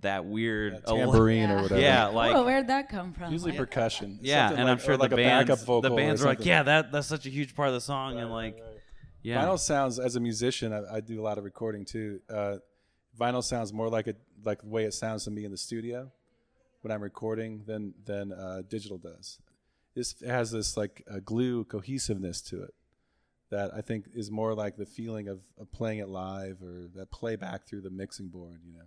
[0.00, 1.80] that weird Yeah, tambourine or whatever.
[1.80, 3.30] Yeah, like oh, where'd that come from?
[3.32, 4.18] Usually Like- percussion.
[4.22, 6.46] yeah, Something and I'm sure or like the a backup bands, the bands were like,
[6.46, 8.58] yeah, that that's such a huge part of the song, and like,
[9.22, 10.72] yeah, Vinyl sounds as a musician.
[10.72, 12.20] I, I do a lot of recording too.
[12.28, 12.56] Uh,
[13.18, 16.10] vinyl sounds more like it, like the way it sounds to me in the studio
[16.82, 19.38] when I'm recording than than uh, digital does.
[19.94, 22.74] This has this like a glue cohesiveness to it
[23.50, 27.10] that I think is more like the feeling of, of playing it live or that
[27.10, 28.60] playback through the mixing board.
[28.64, 28.84] You know,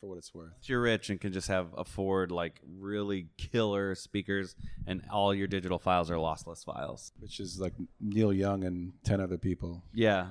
[0.00, 0.52] for what it's worth.
[0.62, 4.54] if you're rich and can just have afford like really killer speakers,
[4.86, 7.12] and all your digital files are lossless files.
[7.20, 9.82] Which is like Neil Young and ten other people.
[9.92, 10.28] Yeah.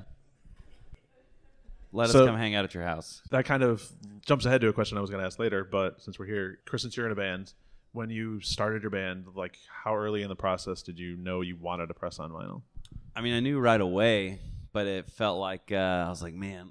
[1.91, 3.21] Let So- us come hang out at your house.
[3.32, 3.89] That kind of
[4.25, 5.63] jumps ahead to a question I was going to ask later.
[5.63, 7.53] But since we're here, Chris, since you're in a band,
[7.93, 11.56] when you started your band, like how early in the process did you know you
[11.56, 12.62] wanted to press on vinyl?
[13.15, 14.39] I mean, I knew right away,
[14.73, 15.75] but it felt like uh,
[16.06, 16.69] I was like, man,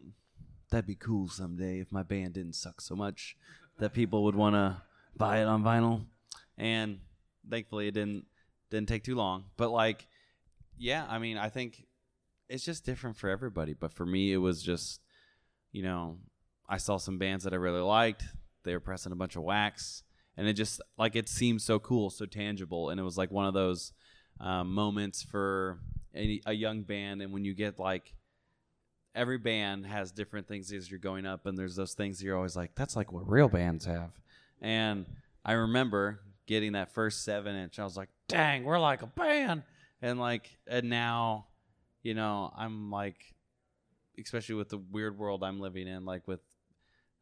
[0.71, 3.37] that'd be cool someday if my band didn't suck so much
[3.79, 4.83] that people would want to
[5.17, 6.05] buy it on vinyl.
[6.59, 7.01] And
[7.49, 8.27] thankfully, it didn't
[8.71, 9.45] didn't take too long.
[9.57, 10.07] But like,
[10.77, 11.85] yeah, I mean, I think
[12.49, 13.75] it's just different for everybody.
[13.75, 15.01] But for me, it was just,
[15.73, 16.19] you know,
[16.69, 18.25] I saw some bands that I really liked.
[18.65, 20.03] They were pressing a bunch of wax,
[20.37, 23.47] and it just like it seemed so cool, so tangible, and it was like one
[23.47, 23.93] of those
[24.41, 25.79] um, moments for
[26.15, 27.23] a, a young band.
[27.23, 28.15] And when you get like
[29.17, 32.55] every band has different things as you're going up, and there's those things you're always
[32.55, 34.11] like, that's like what real bands have.
[34.61, 35.07] And
[35.45, 37.79] I remember getting that first seven inch.
[37.79, 39.63] I was like, dang, we're like a band.
[40.03, 41.47] And like, and now,
[42.03, 43.35] you know, I'm like,
[44.23, 46.41] especially with the weird world I'm living in, like with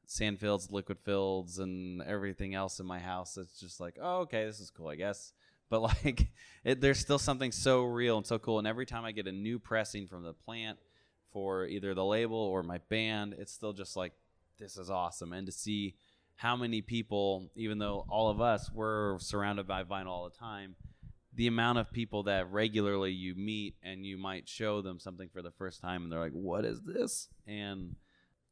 [0.07, 3.37] sand fields, liquid fields, and everything else in my house.
[3.37, 5.33] It's just like, oh, okay, this is cool, I guess.
[5.71, 6.29] But like,
[6.65, 8.59] it, there's still something so real and so cool.
[8.59, 10.79] And every time I get a new pressing from the plant
[11.35, 14.13] for either the label or my band, it's still just like,
[14.59, 15.33] this is awesome.
[15.33, 15.97] And to see
[16.37, 20.77] how many people, even though all of us were surrounded by vinyl all the time,
[21.35, 25.43] the amount of people that regularly you meet and you might show them something for
[25.43, 27.97] the first time and they're like, "What is this?" And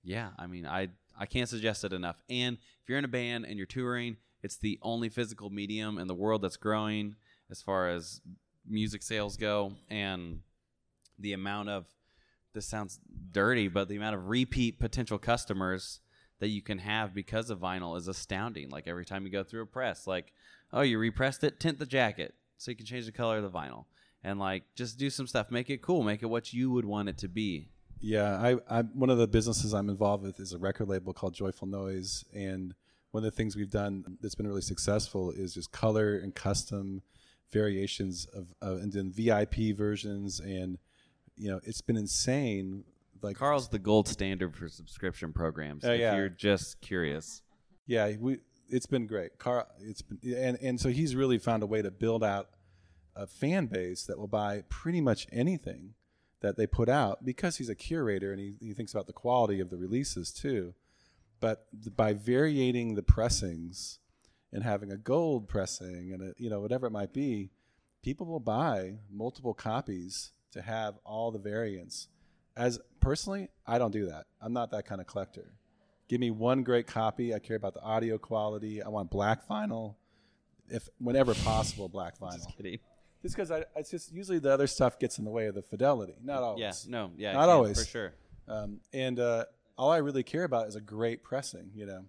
[0.02, 2.16] yeah, I mean, I I can't suggest it enough.
[2.28, 6.08] And if you're in a band and you're touring, it's the only physical medium in
[6.08, 7.14] the world that's growing
[7.50, 8.20] as far as
[8.68, 10.40] music sales go and
[11.18, 11.86] the amount of
[12.52, 16.00] this sounds dirty, but the amount of repeat potential customers
[16.40, 18.68] that you can have because of vinyl is astounding.
[18.68, 20.32] Like every time you go through a press, like,
[20.72, 23.50] oh, you repressed it, tint the jacket so you can change the color of the
[23.50, 23.84] vinyl.
[24.24, 27.08] And like just do some stuff, make it cool, make it what you would want
[27.08, 27.68] it to be.
[28.00, 31.34] Yeah, I, I one of the businesses I'm involved with is a record label called
[31.34, 32.74] Joyful Noise, and
[33.12, 37.02] one of the things we've done that's been really successful is just color and custom
[37.52, 40.78] variations of uh, and then VIP versions, and
[41.36, 42.84] you know it's been insane.
[43.20, 45.84] Like Carl's the gold standard for subscription programs.
[45.84, 46.16] Oh, if yeah.
[46.16, 47.42] you're just curious.
[47.86, 49.38] Yeah, we it's been great.
[49.38, 52.48] Carl, it's been and and so he's really found a way to build out
[53.14, 55.94] a fan base that will buy pretty much anything
[56.40, 59.60] that they put out because he's a curator and he, he thinks about the quality
[59.60, 60.74] of the releases too.
[61.40, 61.66] But
[61.96, 63.98] by varying the pressings
[64.52, 67.50] and having a gold pressing and a, you know whatever it might be,
[68.02, 72.08] people will buy multiple copies to have all the variants.
[72.56, 74.26] As personally, I don't do that.
[74.40, 75.54] I'm not that kind of collector.
[76.08, 77.34] Give me one great copy.
[77.34, 78.82] I care about the audio quality.
[78.82, 79.94] I want black vinyl,
[80.68, 82.36] if whenever possible, black vinyl.
[82.44, 82.78] Just Kidding.
[83.22, 85.62] Just because I, it's just usually the other stuff gets in the way of the
[85.62, 86.14] fidelity.
[86.22, 86.60] Not always.
[86.60, 87.78] Yeah, no, yeah, Not can, always.
[87.78, 88.14] for sure.
[88.48, 89.44] Um, and uh,
[89.78, 92.04] all I really care about is a great pressing, you know.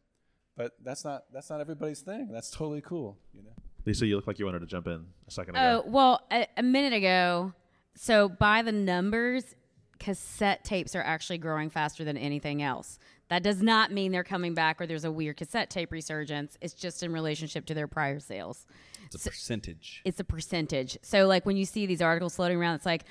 [0.57, 2.29] But that's not that's not everybody's thing.
[2.31, 3.53] That's totally cool, you know.
[3.85, 5.63] Lisa, you look like you wanted to jump in a second ago.
[5.63, 5.89] Oh, ago.
[5.89, 7.53] well, a, a minute ago.
[7.95, 9.55] So by the numbers,
[9.99, 12.99] cassette tapes are actually growing faster than anything else.
[13.29, 16.57] That does not mean they're coming back or there's a weird cassette tape resurgence.
[16.61, 18.65] It's just in relationship to their prior sales.
[19.05, 20.01] It's a percentage.
[20.05, 20.97] It's a percentage.
[21.01, 23.05] So like when you see these articles floating around, it's like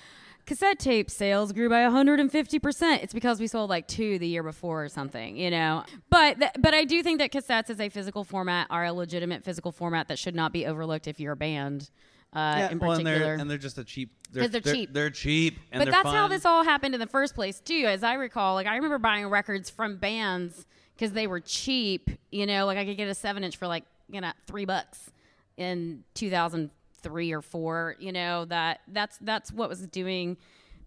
[0.44, 3.02] cassette tape sales grew by 150%.
[3.02, 5.84] It's because we sold like two the year before or something, you know.
[6.10, 9.44] But th- but I do think that cassettes as a physical format are a legitimate
[9.44, 11.90] physical format that should not be overlooked if you're a band.
[12.32, 14.10] Uh, in well, and they're and they're just a cheap.
[14.30, 14.92] They're, 'Cause they're cheap.
[14.94, 17.84] They're cheap, and but they're that's how this all happened in the first place too
[17.86, 18.54] as i recall.
[18.54, 20.66] Like i remember buying records from bands
[20.96, 22.64] because they were cheap you know?
[22.64, 25.10] Like i could get a seven inch for like you know three bucks
[25.58, 28.46] in 2003 or four you know?
[28.46, 30.38] That that's that's what was doing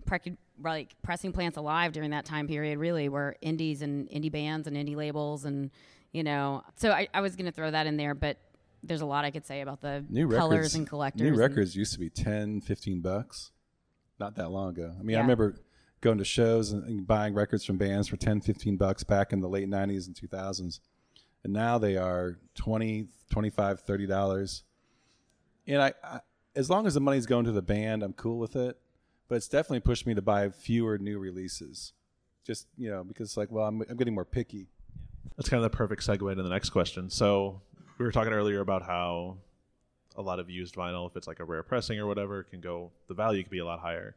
[0.09, 4.65] prec- like pressing plants alive during that time period really were indies and indie bands
[4.67, 5.69] and indie labels and
[6.11, 6.63] you know?
[6.77, 8.37] So i, I was going to throw that in there but
[8.87, 11.37] there's a lot i could say about the New colors records and collectors New and-
[11.37, 13.51] records used to be 10, 15 bucks.
[14.19, 14.95] Not that long ago.
[14.97, 15.55] I mean, I remember
[16.01, 19.41] going to shows and, and buying records from bands for 10, 15 bucks back in
[19.41, 20.79] the late 90s and 2000s.
[21.43, 24.63] And now they are 20, 25, 30 dollars.
[25.67, 26.19] And I, I
[26.55, 28.77] as long as the money's going to the band, I'm cool with it.
[29.27, 31.93] But it's definitely pushed me to buy fewer new releases.
[32.45, 34.67] Just, you know, because it's like, well, I'm, I'm getting more picky.
[35.35, 37.09] That's kind of the perfect segue to the next question.
[37.09, 37.61] So
[37.97, 39.37] we were talking earlier about how
[40.15, 42.91] a lot of used vinyl, if it's like a rare pressing or whatever, can go
[43.07, 44.15] the value can be a lot higher.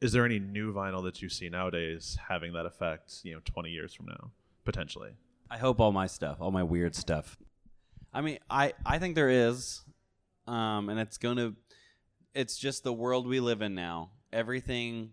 [0.00, 3.20] Is there any new vinyl that you see nowadays having that effect?
[3.22, 4.30] You know, twenty years from now,
[4.64, 5.10] potentially.
[5.50, 7.38] I hope all my stuff, all my weird stuff.
[8.12, 9.82] I mean, I I think there is,
[10.46, 11.54] um, and it's gonna.
[12.34, 14.10] It's just the world we live in now.
[14.32, 15.12] Everything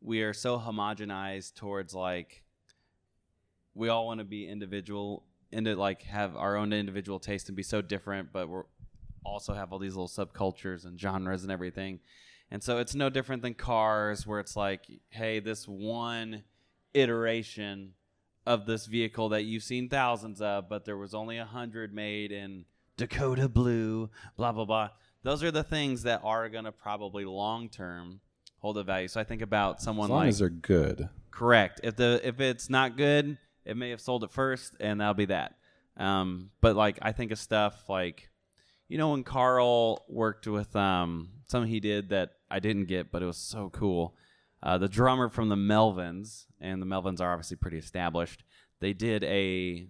[0.00, 2.42] we are so homogenized towards like
[3.74, 7.62] we all want to be individual into like have our own individual taste and be
[7.62, 8.64] so different, but we're
[9.24, 12.00] also have all these little subcultures and genres and everything.
[12.50, 16.44] And so it's no different than cars where it's like, hey, this one
[16.92, 17.94] iteration
[18.44, 22.32] of this vehicle that you've seen thousands of, but there was only a hundred made
[22.32, 22.64] in
[22.96, 24.90] Dakota blue, blah blah blah.
[25.22, 28.20] Those are the things that are gonna probably long term
[28.58, 29.08] hold a value.
[29.08, 31.08] So I think about someone As long like as they're good.
[31.30, 31.80] Correct.
[31.82, 35.26] If the if it's not good, it may have sold it first, and that'll be
[35.26, 35.56] that.
[35.96, 38.30] Um, but like I think of stuff like,
[38.88, 43.22] you know, when Carl worked with um something he did that I didn't get, but
[43.22, 44.14] it was so cool.
[44.62, 48.44] Uh, the drummer from the Melvins, and the Melvins are obviously pretty established.
[48.80, 49.88] They did a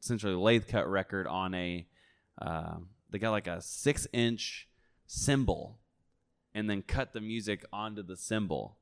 [0.00, 1.86] essentially lathe cut record on a.
[2.40, 2.78] Uh,
[3.10, 4.68] they got like a six inch
[5.06, 5.78] cymbal,
[6.54, 8.77] and then cut the music onto the cymbal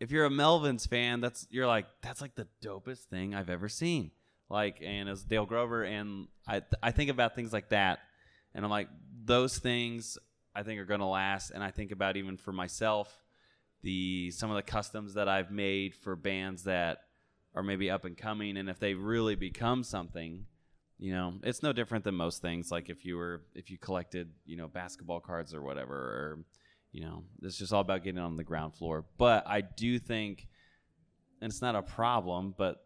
[0.00, 3.68] if you're a Melvins fan, that's you're like that's like the dopest thing I've ever
[3.68, 4.10] seen.
[4.48, 8.00] Like, and as Dale Crover, and I I think about things like that,
[8.54, 8.88] and I'm like
[9.24, 10.18] those things
[10.54, 11.50] I think are gonna last.
[11.50, 13.24] And I think about even for myself,
[13.82, 17.02] the some of the customs that I've made for bands that
[17.54, 20.46] are maybe up and coming, and if they really become something,
[20.98, 22.70] you know, it's no different than most things.
[22.72, 26.38] Like if you were if you collected you know basketball cards or whatever, or
[26.92, 29.04] you know, it's just all about getting on the ground floor.
[29.16, 30.48] But I do think,
[31.40, 32.84] and it's not a problem, but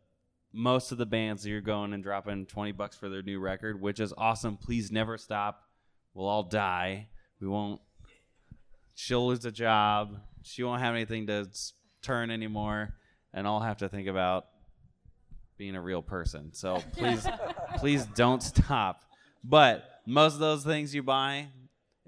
[0.53, 3.81] most of the bands that you're going and dropping 20 bucks for their new record,
[3.81, 4.57] which is awesome.
[4.57, 5.65] Please never stop.
[6.13, 7.09] We'll all die.
[7.41, 7.81] We won't.
[8.95, 10.21] She'll lose a job.
[10.43, 11.49] She won't have anything to
[12.03, 12.95] turn anymore.
[13.33, 14.47] And I'll have to think about
[15.59, 16.53] being a real person.
[16.53, 17.27] So please,
[17.79, 19.03] please don't stop.
[19.43, 21.49] But most of those things you buy,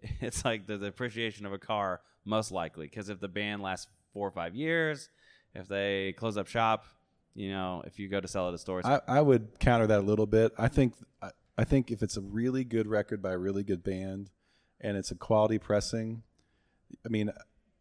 [0.21, 2.87] it's like the depreciation of a car, most likely.
[2.87, 5.09] Because if the band lasts four or five years,
[5.55, 6.87] if they close up shop,
[7.35, 9.87] you know, if you go to sell it at a store, I, I would counter
[9.87, 10.53] that a little bit.
[10.59, 13.85] I think I, I think if it's a really good record by a really good
[13.85, 14.31] band,
[14.81, 16.23] and it's a quality pressing.
[17.05, 17.31] I mean,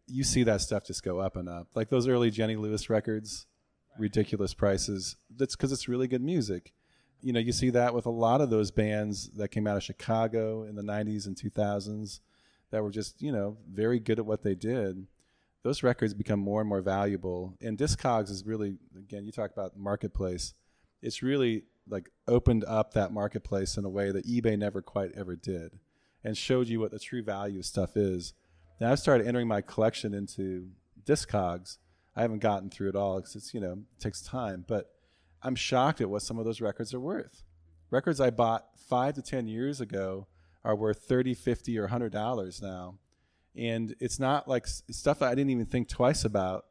[0.08, 1.68] you see that stuff just go up and up.
[1.74, 3.46] Like those early Jenny Lewis records,
[3.98, 5.16] ridiculous prices.
[5.36, 6.74] That's because it's really good music.
[7.26, 9.82] You know, you see that with a lot of those bands that came out of
[9.82, 12.20] Chicago in the 90s and 2000s
[12.70, 15.08] that were just, you know, very good at what they did.
[15.64, 17.56] Those records become more and more valuable.
[17.60, 20.54] And Discogs is really, again, you talk about marketplace.
[21.02, 25.36] It's really like opened up that marketplace in a way that eBay never quite ever
[25.36, 25.80] did
[26.24, 28.34] and showed you what the true value of stuff is.
[28.80, 30.70] Now I've started entering my collection into
[31.04, 31.80] Discogs.
[32.16, 34.92] I haven't gotten through it all because it's, you know, it takes time, but
[35.46, 37.44] I'm shocked at what some of those records are worth.
[37.92, 40.28] Records I bought five to 10 years ago
[40.64, 42.96] are worth 30, 50, or $100 now.
[43.56, 46.66] And it's not like stuff that I didn't even think twice about.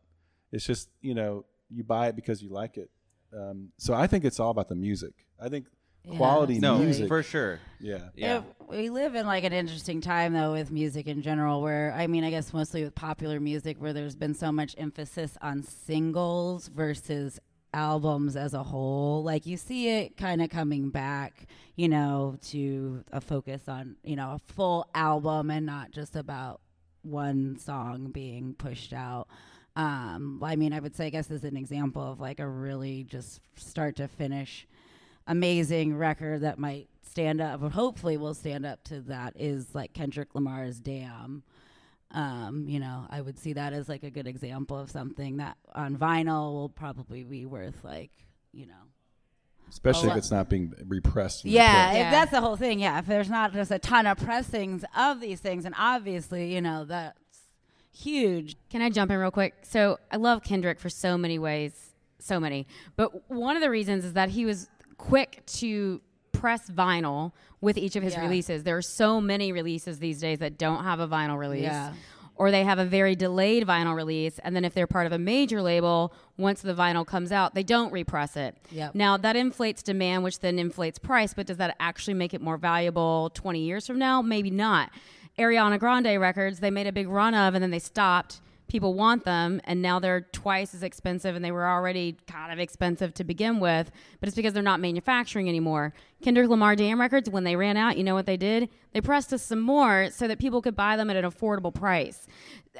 [0.53, 2.91] It's just, you know, you buy it because you like it.
[3.33, 5.14] Um, so I think it's all about the music.
[5.41, 5.66] I think
[6.05, 7.09] Yeah, quality No, music.
[7.09, 7.61] for sure.
[7.81, 8.09] yeah.
[8.14, 8.39] Yeah.
[8.39, 12.07] If- we live in like an interesting time though with music in general where I
[12.07, 16.68] mean I guess mostly with popular music where there's been so much emphasis on singles
[16.68, 17.41] versus
[17.75, 21.47] albums as a whole like you see it kind of coming back
[21.77, 26.61] you know to a focus on you know a full album and not just about
[27.03, 29.27] one song being pushed out
[29.77, 33.03] um i mean i would say i guess as an example of like a really
[33.05, 34.66] just start to finish
[35.27, 39.93] amazing record that might stand up, or hopefully will stand up to that, is like
[39.93, 41.43] Kendrick Lamar's "Damn."
[42.15, 45.57] Um, you know, I would see that as like a good example of something that
[45.75, 48.11] on vinyl will probably be worth like,
[48.53, 48.75] you know,
[49.69, 51.45] Especially Oh, if it's not being repressed.
[51.45, 51.91] yeah, repressed.
[51.93, 52.11] if Yeah.
[52.12, 52.79] that's the whole thing.
[52.79, 56.61] Yeah, if there's not just a ton of pressings of these things, and obviously, you
[56.61, 57.19] know, that's
[57.93, 58.57] huge.
[58.71, 59.55] Can I jump in real quick?
[59.62, 62.67] So I love Kendrick for so many ways, so many.
[62.95, 66.01] But one of the reasons is that he was quick to
[66.45, 67.33] press vinyl
[67.63, 68.21] with each of his Yeah.
[68.21, 68.65] releases.
[68.65, 71.63] There are so many releases these days that don't have a vinyl release.
[71.63, 71.95] Yeah.
[72.37, 75.19] Or they have a very delayed vinyl release, and then if they're part of a
[75.19, 78.57] major label, once the vinyl comes out, they don't repress it.
[78.73, 78.95] Yep.
[78.95, 81.33] Now that inflates demand, which then inflates price.
[81.33, 84.21] But does that actually make it more valuable 20 years from now?
[84.21, 84.91] Maybe not.
[85.39, 88.43] Ariana Grande records, they made a big run of, and then they stopped.
[88.75, 92.59] People want them, and now they're twice as expensive, and they were already kind of
[92.59, 93.89] expensive to begin with.
[94.18, 95.95] But it's because they're not manufacturing anymore.
[96.25, 98.68] Kendrick Lamar Damn records, when they ran out, you know what they did?
[98.93, 102.27] They pressed us some more so that people could buy them at an affordable price.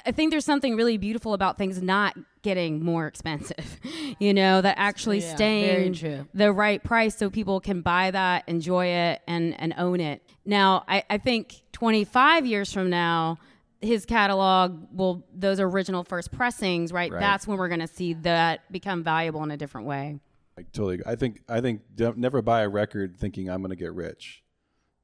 [0.05, 3.79] I think there's something really beautiful about things not getting more expensive,
[4.19, 5.93] you know, that actually Yeah, staying
[6.33, 10.21] the right price so people can buy that, enjoy it, and, and own it.
[10.43, 13.37] Now, I, I think 25 years from now,
[13.85, 17.11] his catalog will, those original first pressings, right?
[17.11, 17.19] Right.
[17.19, 20.19] That's when we're going to see that become valuable in a different way.
[20.57, 21.01] I totally.
[21.05, 21.41] I think.
[21.49, 21.81] I think.
[21.95, 24.43] Don't, never buy a record thinking I'm going to get rich.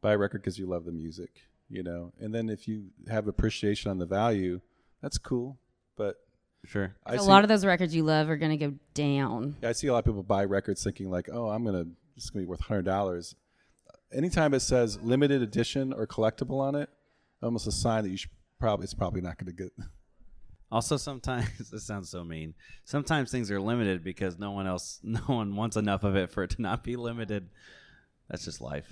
[0.02, 2.14] Buy a record because you love the music, you know.
[2.20, 4.62] And then if you have appreciation on the value,
[5.02, 5.60] that's cool.
[5.96, 6.18] But
[6.66, 6.96] Sure.
[7.06, 9.56] I a see, lot of those records you love are going to go down.
[9.64, 12.44] I see a lot of people buy records thinking like, oh, I'm gonna it's gonna
[12.44, 13.36] be worth hundred dollars.
[14.14, 16.90] Anytime it says limited edition or collectible on it,
[17.42, 18.30] almost a sign that you should
[18.62, 19.74] probably it's probably not going to get.
[20.74, 22.54] Also, sometimes this sounds so mean.
[22.86, 26.44] Sometimes things are limited because no one else, no one wants enough of it for
[26.44, 27.50] it to not be limited.
[28.30, 28.88] That's just life.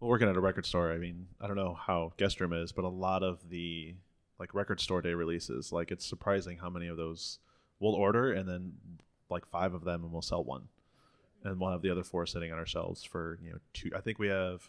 [0.00, 2.72] Well, working at a record store, I mean, I don't know how guest room is,
[2.72, 3.94] but a lot of the
[4.40, 7.38] like record store day releases, like it's surprising how many of those
[7.78, 8.72] we'll order and then
[9.30, 10.64] like five of them and we'll sell one.
[11.44, 14.00] And we'll have the other four sitting on our shelves for, you know, two I
[14.00, 14.68] think we have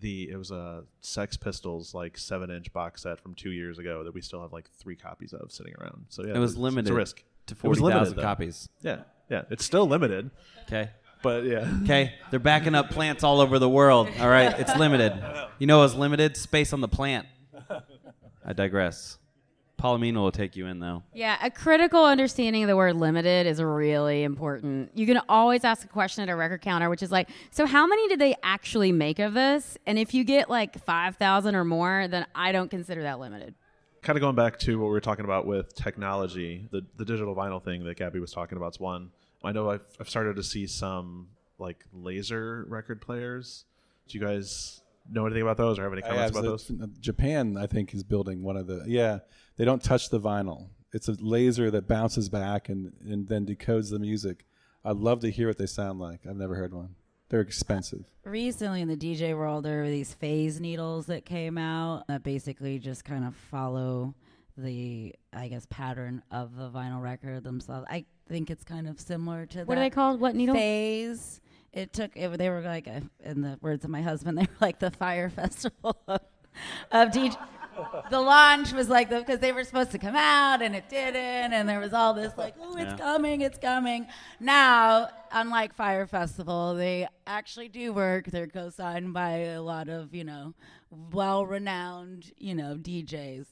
[0.00, 4.04] the it was a Sex Pistols like seven inch box set from two years ago
[4.04, 6.06] that we still have like three copies of sitting around.
[6.08, 7.24] So yeah, It was it's- limited It's a risk.
[7.46, 8.68] to It was limited, copies.
[8.82, 10.30] Yeah, yeah, it's still limited,
[10.66, 10.90] Okay.
[11.22, 11.70] but yeah.
[11.84, 12.14] Okay.
[12.30, 14.08] They're backing up plants all over the world.
[14.20, 14.58] All right.
[14.58, 15.12] It's limited.
[15.60, 16.36] You know what's limited?
[16.36, 17.26] Space on the plant.
[18.44, 19.18] I digress.
[19.84, 21.02] Palomino will take you in though.
[21.12, 24.90] Yeah, a critical understanding of the word limited is really important.
[24.94, 27.86] You can always ask a question at a record counter, which is like, so how
[27.86, 29.76] many did they actually make of this?
[29.86, 33.54] And if you get like 5,000 or more, then I don't consider that limited.
[34.00, 37.34] kind of going back to what we were talking about with technology, the the digital
[37.34, 39.10] vinyl thing that Gabby was talking about is one.
[39.42, 41.28] I know I've, I've started to see some
[41.58, 43.66] like laser record players.
[44.08, 44.80] Do you guys
[45.10, 46.70] know anything about those or have any comments have about those?
[47.00, 48.84] Japan, I think, is building one of the.
[48.86, 49.18] Yeah,
[49.56, 50.68] they don't touch the vinyl.
[50.92, 54.46] It's a laser that bounces back and, and then decodes the music.
[54.84, 56.20] I'd love to hear what they sound like.
[56.28, 56.94] I've never heard one.
[57.30, 58.04] They're expensive.
[58.24, 62.78] Recently in the DJ world, there were these phase needles that came out that basically
[62.78, 64.14] just kind of follow
[64.56, 67.86] the, I guess, pattern of the vinyl record themselves.
[67.90, 69.78] I think it's kind of similar to What that.
[69.78, 70.20] are they called?
[70.20, 70.54] What needle?
[70.54, 71.40] Phase.
[71.72, 72.16] It took.
[72.16, 74.90] It, they were like, a, in the words of my husband, they were like the
[74.92, 76.20] Fyre Festival of,
[76.92, 77.36] of DJ.
[78.10, 81.68] The launch was like because they were supposed to come out and it didn't, and
[81.68, 82.96] there was all this like, oh, it's Yeah.
[82.96, 84.06] coming, it's coming.
[84.40, 88.26] Now, unlike Fyre Festival, they actually do work.
[88.26, 90.54] They're co-signed by a lot of you know,
[91.12, 93.46] well-renowned you know DJs.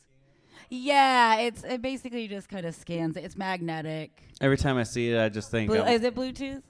[0.68, 3.16] Yeah, it's it basically just kind of scans.
[3.16, 3.24] it.
[3.24, 4.22] It's magnetic.
[4.40, 6.62] Every time I see it, I just think, Blue, is it Bluetooth?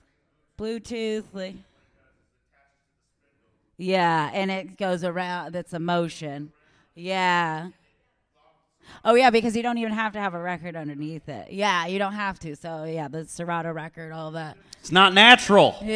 [0.59, 1.55] Bluetooth, like.
[3.78, 5.53] Yeah, and it goes around.
[5.55, 6.53] That's a motion.
[6.95, 7.68] Yeah.
[9.05, 11.53] Oh yeah, because you don't even have to have a record underneath it.
[11.53, 12.55] Yeah, you don't have to.
[12.57, 14.57] So yeah, the Serato record, all that.
[14.80, 15.76] it's not natural.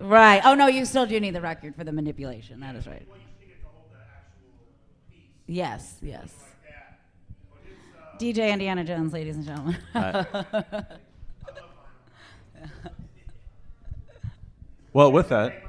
[0.00, 0.42] Right.
[0.44, 2.60] Oh no, you still do need the record for the manipulation.
[2.60, 3.08] That is right.
[5.46, 5.96] Yes.
[6.02, 6.30] Yes.
[8.18, 9.76] DJ Indiana Jones, ladies and gentlemen.
[14.92, 15.63] Well, with that,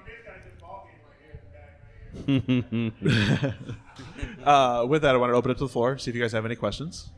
[4.46, 5.98] uh, with that, I want to open it to the floor.
[5.98, 7.10] See if you guys have any questions.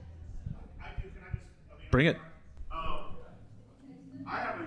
[1.91, 2.17] Bring it.
[2.71, 3.15] Um,
[4.27, 4.63] I have a,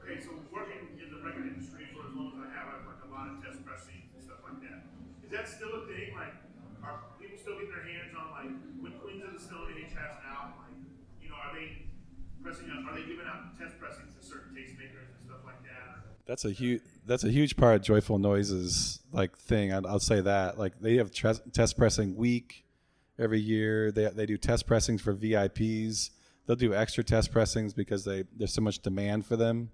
[0.00, 3.04] okay, so working in the record industry for as long as I have, I've worked
[3.04, 4.88] a lot of test pressing and stuff like that.
[5.26, 6.16] Is that still a thing?
[6.16, 6.32] Like,
[6.80, 8.48] are people still getting their hands on, like,
[8.80, 10.76] when Queens of the Stone Age has album, like,
[11.20, 11.92] you know, are they
[12.40, 16.08] pressing out, are they giving out test pressings to certain tastemakers and stuff like that?
[16.24, 16.80] That's a huge.
[17.06, 19.72] That's a huge part of Joyful Noise's like thing.
[19.72, 20.58] I'll, I'll say that.
[20.58, 22.64] Like they have tres- test pressing week
[23.18, 23.90] every year.
[23.90, 26.10] They they do test pressings for VIPs.
[26.46, 29.70] They'll do extra test pressings because they there's so much demand for them.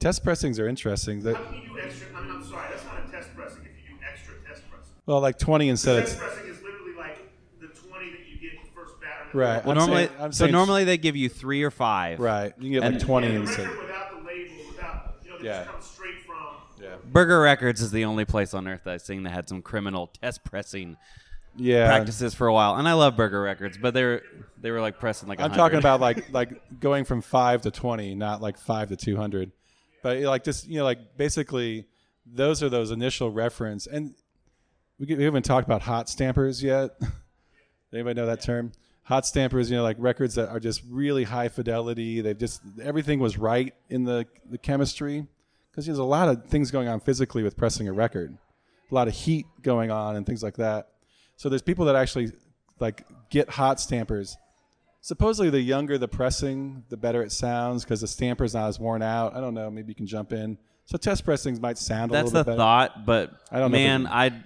[0.00, 1.20] Test pressings are interesting.
[1.22, 3.62] They- How can you do extra, I mean, I'm sorry, that's not a test pressing
[3.64, 4.92] if you do extra test pressing.
[5.06, 7.18] well, like 20 instead of Test of pressing is literally like
[7.60, 9.36] the 20 that you get the first batter.
[9.36, 9.64] right.
[9.64, 12.20] Well, I'm normally, saying- I'm so saying- normally they give you three or five.
[12.20, 12.54] right.
[12.58, 13.66] You can get like And- 20 And the instead.
[13.66, 15.58] record without the label, without, you know, that Yeah.
[15.64, 16.27] just comes straight from.
[16.80, 16.96] Yeah.
[17.04, 20.44] Burger Records is the only place on earth I've seen that had some criminal test
[20.44, 20.96] pressing
[21.56, 21.86] Yeah.
[21.88, 22.76] practices for a while.
[22.76, 24.22] And I love Burger Records, but they were
[24.60, 25.38] they were like pressing like.
[25.40, 25.56] I'm 100.
[25.62, 29.52] talking about like like going from five to twenty, not like five to two hundred.
[30.02, 31.86] But like just you know like basically
[32.26, 34.14] those are those initial reference, and
[34.98, 36.90] we, we haven't talked about hot stampers yet.
[37.92, 38.72] Anybody know that term?
[39.04, 42.20] Hot stampers, you know, like records that are just really high fidelity.
[42.20, 45.26] They've just everything was right in the the chemistry
[45.78, 48.36] because there's a lot of things going on physically with pressing a record,
[48.90, 50.88] a lot of heat going on and things like that.
[51.36, 52.32] So there's people that actually
[52.80, 54.36] like get hot stampers
[55.00, 59.02] supposedly the younger the pressing, the better it sounds because the stamper's not as worn
[59.02, 59.36] out.
[59.36, 59.70] I don't know.
[59.70, 60.58] Maybe you can jump in.
[60.86, 62.58] So test pressings might sound a That's little the bit better.
[62.58, 64.44] thought, but I don't man, it- I'd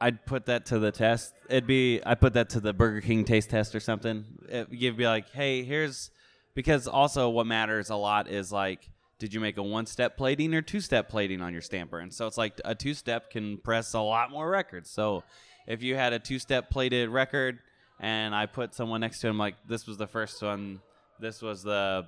[0.00, 1.34] I'd put that to the test.
[1.50, 4.24] It'd be I put that to the Burger King taste test or something.
[4.48, 6.10] It, you'd be like, hey, here's
[6.54, 8.88] because also what matters a lot is like,
[9.18, 11.98] did you make a one step plating or two step plating on your stamper?
[11.98, 14.90] And so it's like a two step can press a lot more records.
[14.90, 15.24] So
[15.66, 17.58] if you had a two step plated record
[18.00, 20.80] and I put someone next to him like this was the first one,
[21.20, 22.06] this was the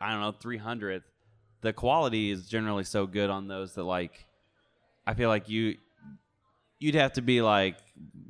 [0.00, 1.02] I don't know, 300th.
[1.60, 4.26] The quality is generally so good on those that like
[5.06, 5.76] I feel like you
[6.78, 7.76] you'd have to be like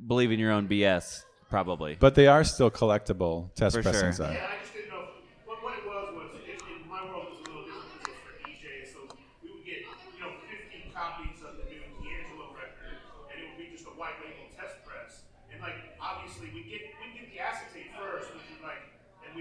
[0.07, 1.97] believe in your own BS probably.
[1.99, 4.17] But they are still collectible test For pressings.
[4.17, 4.27] sure.
[4.27, 4.33] Are.
[4.33, 5.05] Yeah, I just didn't know.
[5.45, 8.05] What, what it was was, in, in my world, it was a little different because
[8.05, 8.87] it was for DJs.
[8.93, 8.99] So
[9.41, 13.01] we would get, you know, 15 copies of the new D'Angelo record,
[13.33, 15.25] and it would be just a white label test press.
[15.49, 18.85] And like, obviously, we get we get the acetate first, which is like,
[19.25, 19.33] and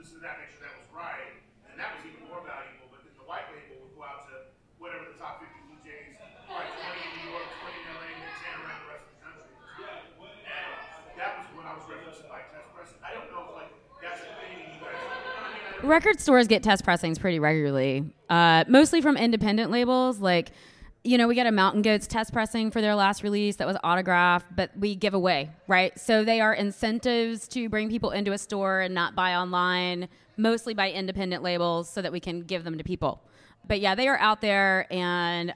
[0.00, 1.28] we listen that, make sure that was right,
[1.68, 2.88] and that was even more valuable.
[2.88, 4.48] But then the white label would go out to
[4.80, 6.16] whatever the top 50 DJs,
[6.48, 9.04] all right, 20 in New York, 20 in LA, and then 10 around the rest
[9.04, 9.44] of the country.
[10.48, 12.96] And that was what I was referencing by test pressing.
[13.04, 15.84] I don't know if like that's a thing you guys.
[15.84, 20.16] Record stores get test pressings pretty regularly, uh, mostly from independent labels.
[20.16, 20.56] Like,
[21.02, 23.76] you know, we got a Mountain Goats test pressing for their last release that was
[23.82, 25.98] autographed, but we give away, right?
[25.98, 30.74] So they are incentives to bring people into a store and not buy online, mostly
[30.74, 33.22] by independent labels, so that we can give them to people.
[33.66, 35.54] But yeah, they are out there, and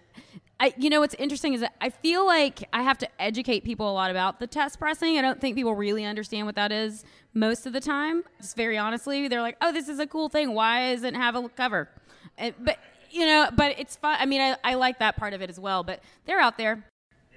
[0.60, 3.92] I, you know, what's interesting is I feel like I have to educate people a
[3.92, 5.18] lot about the test pressing.
[5.18, 8.22] I don't think people really understand what that is most of the time.
[8.40, 10.54] Just very honestly, they're like, "Oh, this is a cool thing.
[10.54, 11.90] Why doesn't it have a cover?"
[12.38, 12.78] But
[13.14, 14.16] you know, but it's fun.
[14.18, 15.82] I mean, I, I like that part of it as well.
[15.82, 16.84] But they're out there.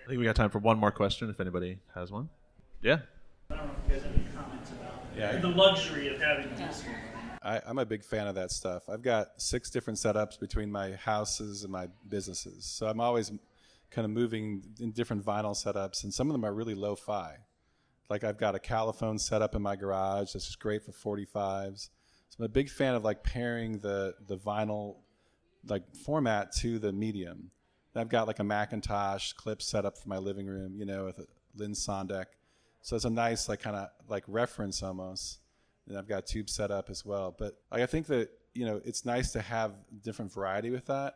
[0.04, 2.30] I think we got time for one more question if anybody has one.
[2.82, 3.00] Yeah.
[3.52, 5.38] I don't know if you guys have any comments about Yeah.
[5.38, 6.84] the luxury of having this.
[7.44, 8.90] I, I'm a big fan of that stuff.
[8.90, 13.32] I've got six different setups between my houses and my businesses, so I'm always
[13.92, 17.36] kind of moving in different vinyl setups, and some of them are really lo-fi.
[18.10, 21.90] Like I've got a Califone setup in my garage that's just great for 45s.
[22.30, 24.96] So I'm a big fan of like pairing the the vinyl
[25.66, 27.52] like format to the medium.
[27.98, 31.20] I've got like a McIntosh clip set up for my living room, you know, with
[31.20, 32.26] a Linn Sondek.
[32.82, 35.40] So it's a nice like kind of like reference almost.
[35.88, 37.36] And I've got tube set up as well.
[37.38, 41.16] But I think that you know it's nice to have different variety with that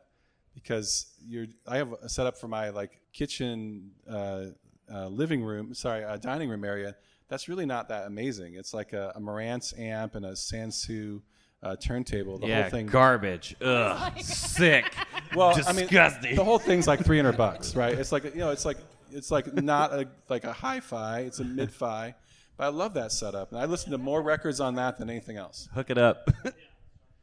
[0.53, 1.47] because you're.
[1.67, 4.45] I have a setup for my like kitchen, uh,
[4.91, 6.95] uh, living room, sorry, uh, dining room area.
[7.27, 8.55] That's really not that amazing.
[8.55, 11.21] It's like a, a Marantz amp and a Sansui
[11.63, 12.37] uh, turntable.
[12.39, 13.55] The yeah, whole thing garbage.
[13.61, 14.93] Ugh, sick.
[15.35, 16.25] well, disgusting.
[16.25, 17.97] I mean, the whole thing's like three hundred bucks, right?
[17.97, 18.77] It's like you know, it's like
[19.11, 21.21] it's like not a like a hi-fi.
[21.21, 22.15] It's a mid-fi,
[22.57, 25.37] but I love that setup, and I listen to more records on that than anything
[25.37, 25.69] else.
[25.73, 26.29] Hook it up.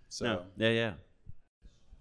[0.09, 0.43] So no.
[0.57, 0.93] Yeah, yeah.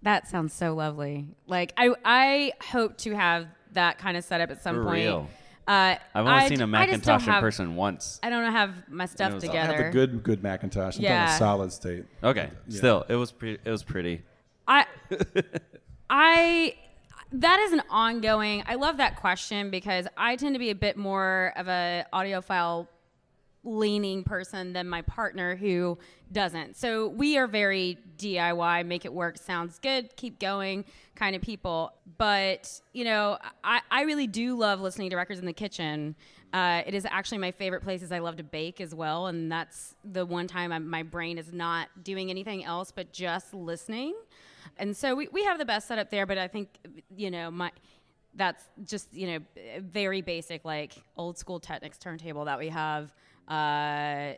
[0.02, 1.26] That sounds so lovely.
[1.46, 5.04] Like I, I hope to have that kind of setup at some For point.
[5.04, 5.28] real.
[5.68, 8.18] Uh, I've only I seen d- a I just don't McIntosh in have- person once.
[8.22, 9.74] I don't have my stuff was- I together.
[9.74, 10.62] have the good good McIntosh.
[10.62, 11.34] I'm talking Yeah.
[11.34, 12.06] a solid state.
[12.24, 12.76] Okay, Yeah.
[12.78, 13.60] still, it was pretty.
[13.64, 14.22] It was pretty.
[14.66, 14.86] I,
[16.10, 16.74] I,
[17.32, 18.62] that is an ongoing.
[18.66, 22.86] I love that question because I tend to be a bit more of a audiophile
[23.64, 25.98] leaning person than my partner who
[26.32, 26.76] doesn't.
[26.76, 30.84] So we are very DIY, make it work, sounds good, keep going
[31.16, 31.92] kind of people.
[32.18, 36.14] But, you know, I, I really do love listening to records in the kitchen.
[36.52, 38.12] Uh, it is actually my favorite places.
[38.12, 39.26] I love to bake as well.
[39.26, 43.52] And that's the one time i my brain is not doing anything else but just
[43.52, 44.14] listening.
[44.76, 46.68] And so we, we have the best setup there, but I think,
[47.14, 47.72] you know, my
[48.34, 49.38] that's just you know
[49.80, 53.12] very basic like old school Technics turntable that we have.
[53.48, 54.34] Uh,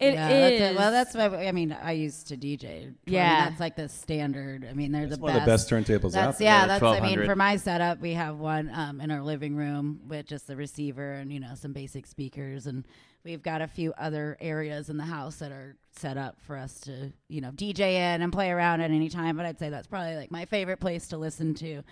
[0.00, 0.76] it yeah, that's is- it.
[0.76, 1.72] well, that's what I mean.
[1.72, 2.64] I used to DJ.
[2.64, 3.48] I mean, Yeah.
[3.48, 4.66] that's like the standard.
[4.68, 5.40] I mean, they're It's the one best.
[5.40, 6.46] of the best turntables That's out there.
[6.46, 6.62] yeah.
[6.66, 10.00] the That's I mean, for my setup, we have one um, in our living room
[10.08, 12.84] with just the receiver and you know some basic speakers, and
[13.24, 16.80] we've got a few other areas in the house that are set up for us
[16.80, 19.36] to you know DJ in and play around at any time.
[19.36, 21.82] But I'd say that's probably like my favorite place to listen to.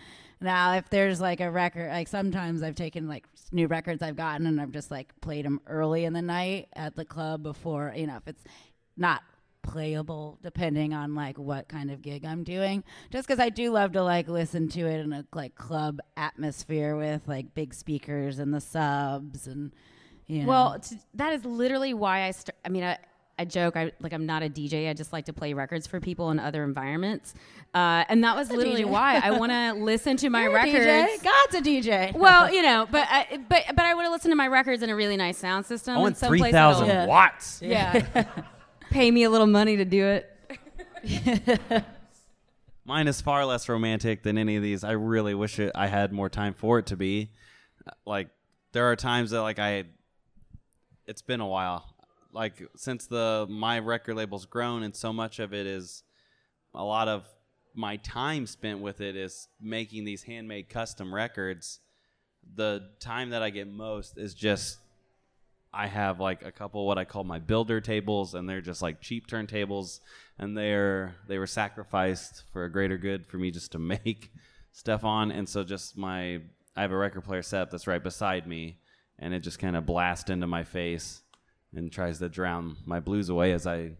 [0.40, 4.46] Now, if there's like a record, like sometimes I've taken like new records I've gotten
[4.46, 8.08] and I've just like played them early in the night at the club before, you
[8.08, 8.42] know, if it's
[8.96, 9.22] not
[9.62, 12.82] playable depending on like what kind of gig I'm doing.
[13.10, 16.96] Just because I do love to like listen to it in a like club atmosphere
[16.96, 19.72] with like big speakers and the subs and
[20.32, 20.48] you know.
[20.48, 22.56] Well, t- that is literally why I start.
[22.64, 22.98] I mean, I,
[23.38, 23.76] I joke.
[23.76, 24.12] I like.
[24.12, 24.88] I'm not a DJ.
[24.88, 27.34] I just like to play records for people in other environments.
[27.74, 30.54] Uh, and that was a literally why I want to listen to my You're a
[30.54, 30.86] records.
[30.86, 31.22] DJ.
[31.24, 32.14] God's a DJ.
[32.14, 34.90] Well, you know, but I, but but I want to listen to my records in
[34.90, 35.96] a really nice sound system.
[35.96, 37.60] I want and three thousand that'll- watts.
[37.62, 38.26] Yeah.
[38.90, 40.28] Pay me a little money to do it.
[42.84, 44.82] Mine is far less romantic than any of these.
[44.84, 47.30] I really wish it, I had more time for it to be.
[48.04, 48.28] Like
[48.72, 49.84] there are times that like I,
[51.06, 51.94] it's been a while.
[52.32, 56.02] Like since the my record label's grown, and so much of it is
[56.74, 57.26] a lot of
[57.74, 61.80] my time spent with it is making these handmade custom records.
[62.54, 64.78] The time that I get most is just
[65.74, 69.00] I have like a couple what I call my builder tables, and they're just like
[69.00, 70.00] cheap turntables,
[70.38, 74.30] and they're they were sacrificed for a greater good for me just to make
[74.72, 76.40] stuff on, and so just my
[76.76, 78.78] I have a record player set up that's right beside me,
[79.22, 81.22] and it just kind of blasts into my face
[81.74, 83.92] and tries to drown my blues away as I.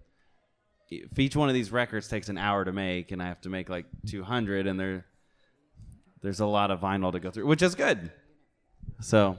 [0.91, 3.49] If each one of these records takes an hour to make, and I have to
[3.49, 5.07] make like 200, and there,
[6.20, 8.11] there's a lot of vinyl to go through, which is good.
[9.01, 9.39] So,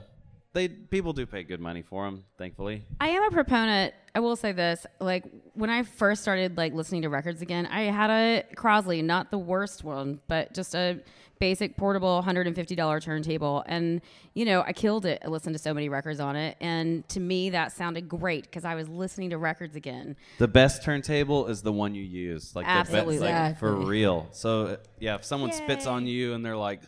[0.54, 2.84] they people do pay good money for them, thankfully.
[3.00, 3.92] I am a proponent.
[4.14, 5.24] I will say this: like
[5.54, 9.38] when I first started like listening to records again, I had a Crosley, not the
[9.38, 11.00] worst one, but just a
[11.40, 14.00] basic portable $150 turntable, and
[14.34, 15.20] you know I killed it.
[15.24, 18.64] I listened to so many records on it, and to me that sounded great because
[18.64, 20.14] I was listening to records again.
[20.38, 23.18] The best turntable is the one you use, like Absolutely.
[23.18, 24.28] the best, like, for real.
[24.30, 26.82] So uh, yeah, if someone spits on you and they're like,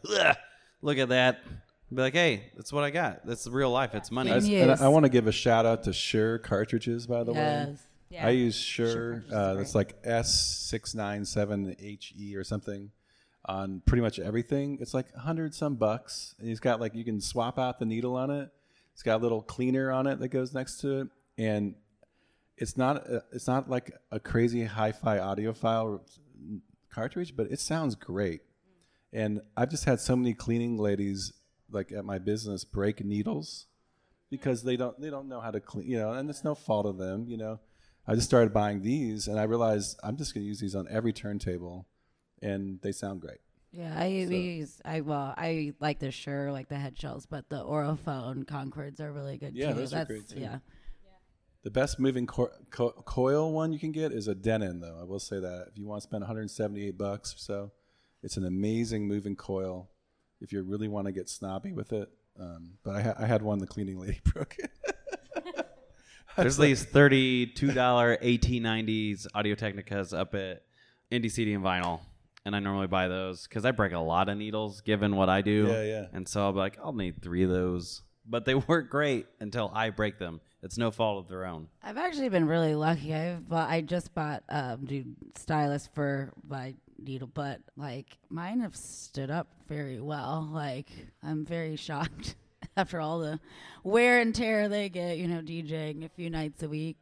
[0.82, 1.40] "Look at that,"
[1.94, 3.26] be like, "Hey, that's what I got.
[3.26, 3.94] That's real life.
[3.94, 4.80] It's money." I, Can and.
[4.80, 7.76] I, want to give a shout out to Shure cartridges, by the way.
[8.10, 8.24] Yes.
[8.24, 9.24] I use Shure.
[9.32, 12.90] Uh, that's like S697HE or something
[13.46, 14.78] on pretty much everything.
[14.80, 16.34] It's like 100 some bucks.
[16.38, 18.50] And it's got like, you can swap out the needle on it.
[18.92, 21.08] It's got a little cleaner on it that goes next to it.
[21.38, 21.74] And
[22.56, 26.00] it's not, uh, it's not like a crazy hi-fi audiophile
[26.90, 28.40] cartridge, but it sounds great.
[29.12, 31.32] And I've just had so many cleaning ladies
[31.70, 33.66] like at my business break needles
[34.30, 36.86] because they don't they don't know how to clean you know and it's no fault
[36.86, 37.60] of them you know.
[38.08, 40.86] I just started buying these and i realized i'm just going to use these on
[40.88, 41.86] every turntable
[42.42, 43.38] and they sound great.
[43.72, 47.48] Yeah, I we use I well I like the Shure like the head shells, but
[47.48, 49.74] the Ortofon Concordes are really good Yeah, too.
[49.80, 50.40] those are That's, great, too.
[50.40, 50.58] Yeah,
[51.62, 55.04] the best moving co- co- coil one you can get is a denon though i
[55.04, 55.66] will say that.
[55.72, 57.72] If you want to spend 178 bucks or so
[58.22, 59.90] it's an amazing moving coil
[60.40, 62.08] if you really want to get snobby with it.
[62.38, 64.70] Um, but I, ha- I had one the cleaning lady broke it.
[66.36, 70.62] There's these thirty-two dollar AT90s Audio Technicas up at
[71.10, 72.00] Indy CD and Vinyl,
[72.44, 75.40] and I normally buy those because I break a lot of needles given what I
[75.40, 75.68] do.
[75.68, 76.06] Yeah, yeah.
[76.12, 79.70] And so I'll be like, I'll need three of those, but they work great until
[79.74, 80.40] I break them.
[80.62, 81.68] It's no fault of their own.
[81.82, 83.14] I've actually been really lucky.
[83.14, 88.76] I've bought, I just bought um, dude stylus for my needle, but like mine have
[88.76, 90.48] stood up very well.
[90.52, 90.88] Like
[91.22, 92.36] I'm very shocked
[92.76, 93.40] after all the
[93.84, 95.18] wear and tear they get.
[95.18, 96.96] You know, DJing a few nights a week.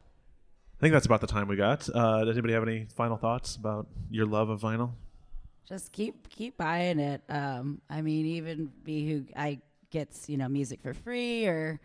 [0.77, 1.87] I think that's about the time we got.
[1.93, 4.91] Uh, does anybody have any final thoughts about your love of vinyl?
[5.67, 7.21] Just keep keep buying it.
[7.29, 11.79] Um, I mean, even be who I gets you know music for free or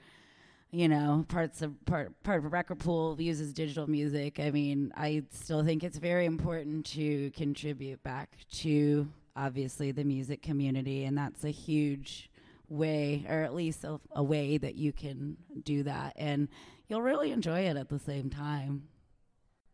[0.70, 4.38] you know parts of part part of a record pool uses digital music.
[4.40, 10.42] I mean, I still think it's very important to contribute back to obviously the music
[10.42, 12.30] community, and that's a huge
[12.68, 16.48] way, or at least a, a way that you can do that, and
[16.88, 18.84] you'll really enjoy it at the same time.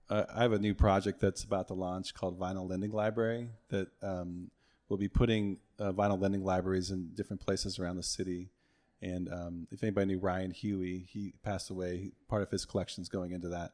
[0.09, 3.89] uh, I have a new project that's about to launch called Vinyl Lending Library that
[4.03, 4.51] um,
[4.89, 8.51] will be putting uh, vinyl lending libraries in different places around the city.
[9.03, 12.13] And um, if anybody knew Ryan Huey, he passed away.
[12.29, 13.73] Part of his collection is going into that.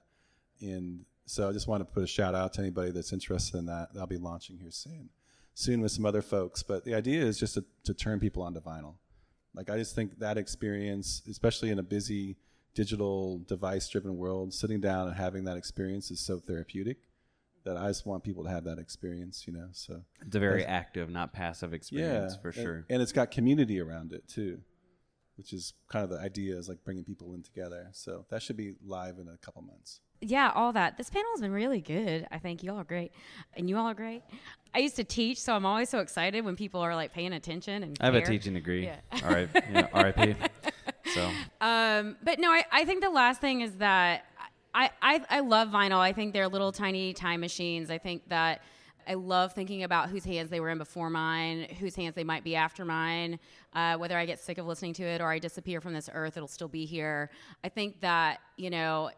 [0.61, 3.67] And so I just want to put a shout out to anybody that's interested in
[3.67, 3.93] that.
[3.93, 5.11] That'll be launching here soon,
[5.55, 6.63] soon with some other folks.
[6.63, 8.95] But the idea is just to, to turn people onto vinyl.
[9.55, 12.37] Like I just think that experience, especially in a busy
[12.75, 16.99] digital device driven world, sitting down and having that experience is so therapeutic
[17.65, 19.69] that I just want people to have that experience, you know.
[19.73, 22.85] So It's a very active, not passive experience for and- sure.
[22.91, 24.61] And it's got community around it too,
[25.37, 27.89] which is kind of the idea is like bringing people in together.
[27.93, 30.01] So that should be live in a couple months.
[30.21, 30.97] yeah, all that.
[30.97, 32.27] This panel has been really good.
[32.31, 33.13] I think you all are great,
[33.57, 34.23] and you all are great.
[34.75, 37.83] I used to teach, so I'm always so excited when people are like paying attention
[37.83, 37.97] and.
[38.01, 38.85] I have a teaching degree.
[38.85, 38.97] Yeah.
[39.25, 39.49] All right.
[39.55, 40.37] Yeah, RIP.
[41.13, 41.31] So
[41.61, 44.25] Um, but no, I, I think the last thing is that
[44.75, 45.99] I, I, I love vinyl.
[45.99, 47.91] I think they're little tiny time machines.
[47.91, 48.63] I think that
[49.07, 52.45] I love thinking about whose hands they were in before mine, whose hands they might
[52.45, 53.39] be after mine.
[53.73, 56.37] Uh, whether I get sick of listening to it or I disappear from this earth,
[56.37, 57.31] it'll still be here.
[57.65, 59.11] I think that you know,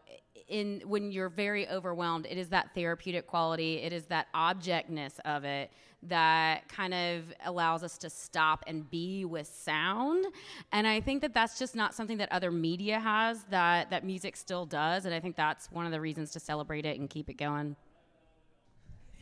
[0.47, 3.77] in when you're very overwhelmed, it is that therapeutic quality.
[3.77, 5.71] It is that objectness of it
[6.03, 10.25] that kind of allows us to stop and be with sound.
[10.71, 14.35] And I think that that's just not something that other media has that that music
[14.35, 15.05] still does.
[15.05, 17.75] And I think that's one of the reasons to celebrate it and keep it going.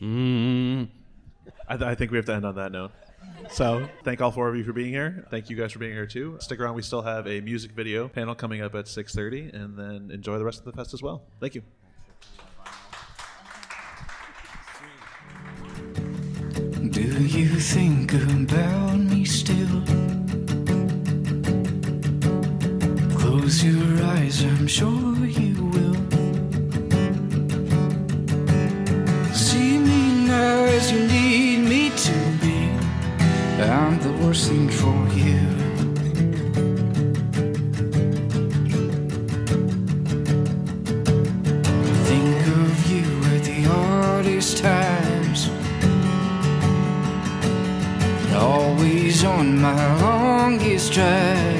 [0.00, 0.88] Mm,
[1.68, 2.92] I, th- I think we have to end on that note.
[3.50, 5.26] So, thank all four of you for being here.
[5.30, 6.36] Thank you guys for being here too.
[6.40, 10.10] Stick around; we still have a music video panel coming up at 6:30, and then
[10.10, 11.22] enjoy the rest of the fest as well.
[11.40, 11.62] Thank you.
[16.90, 19.82] Do you think about me still?
[23.18, 25.93] Close your eyes, I'm sure you will.
[30.34, 32.58] Me as you need me to be.
[33.62, 35.40] I'm the worst thing for you.
[42.08, 45.40] Think of you at the hardest times.
[48.34, 51.53] Always on my longest drives.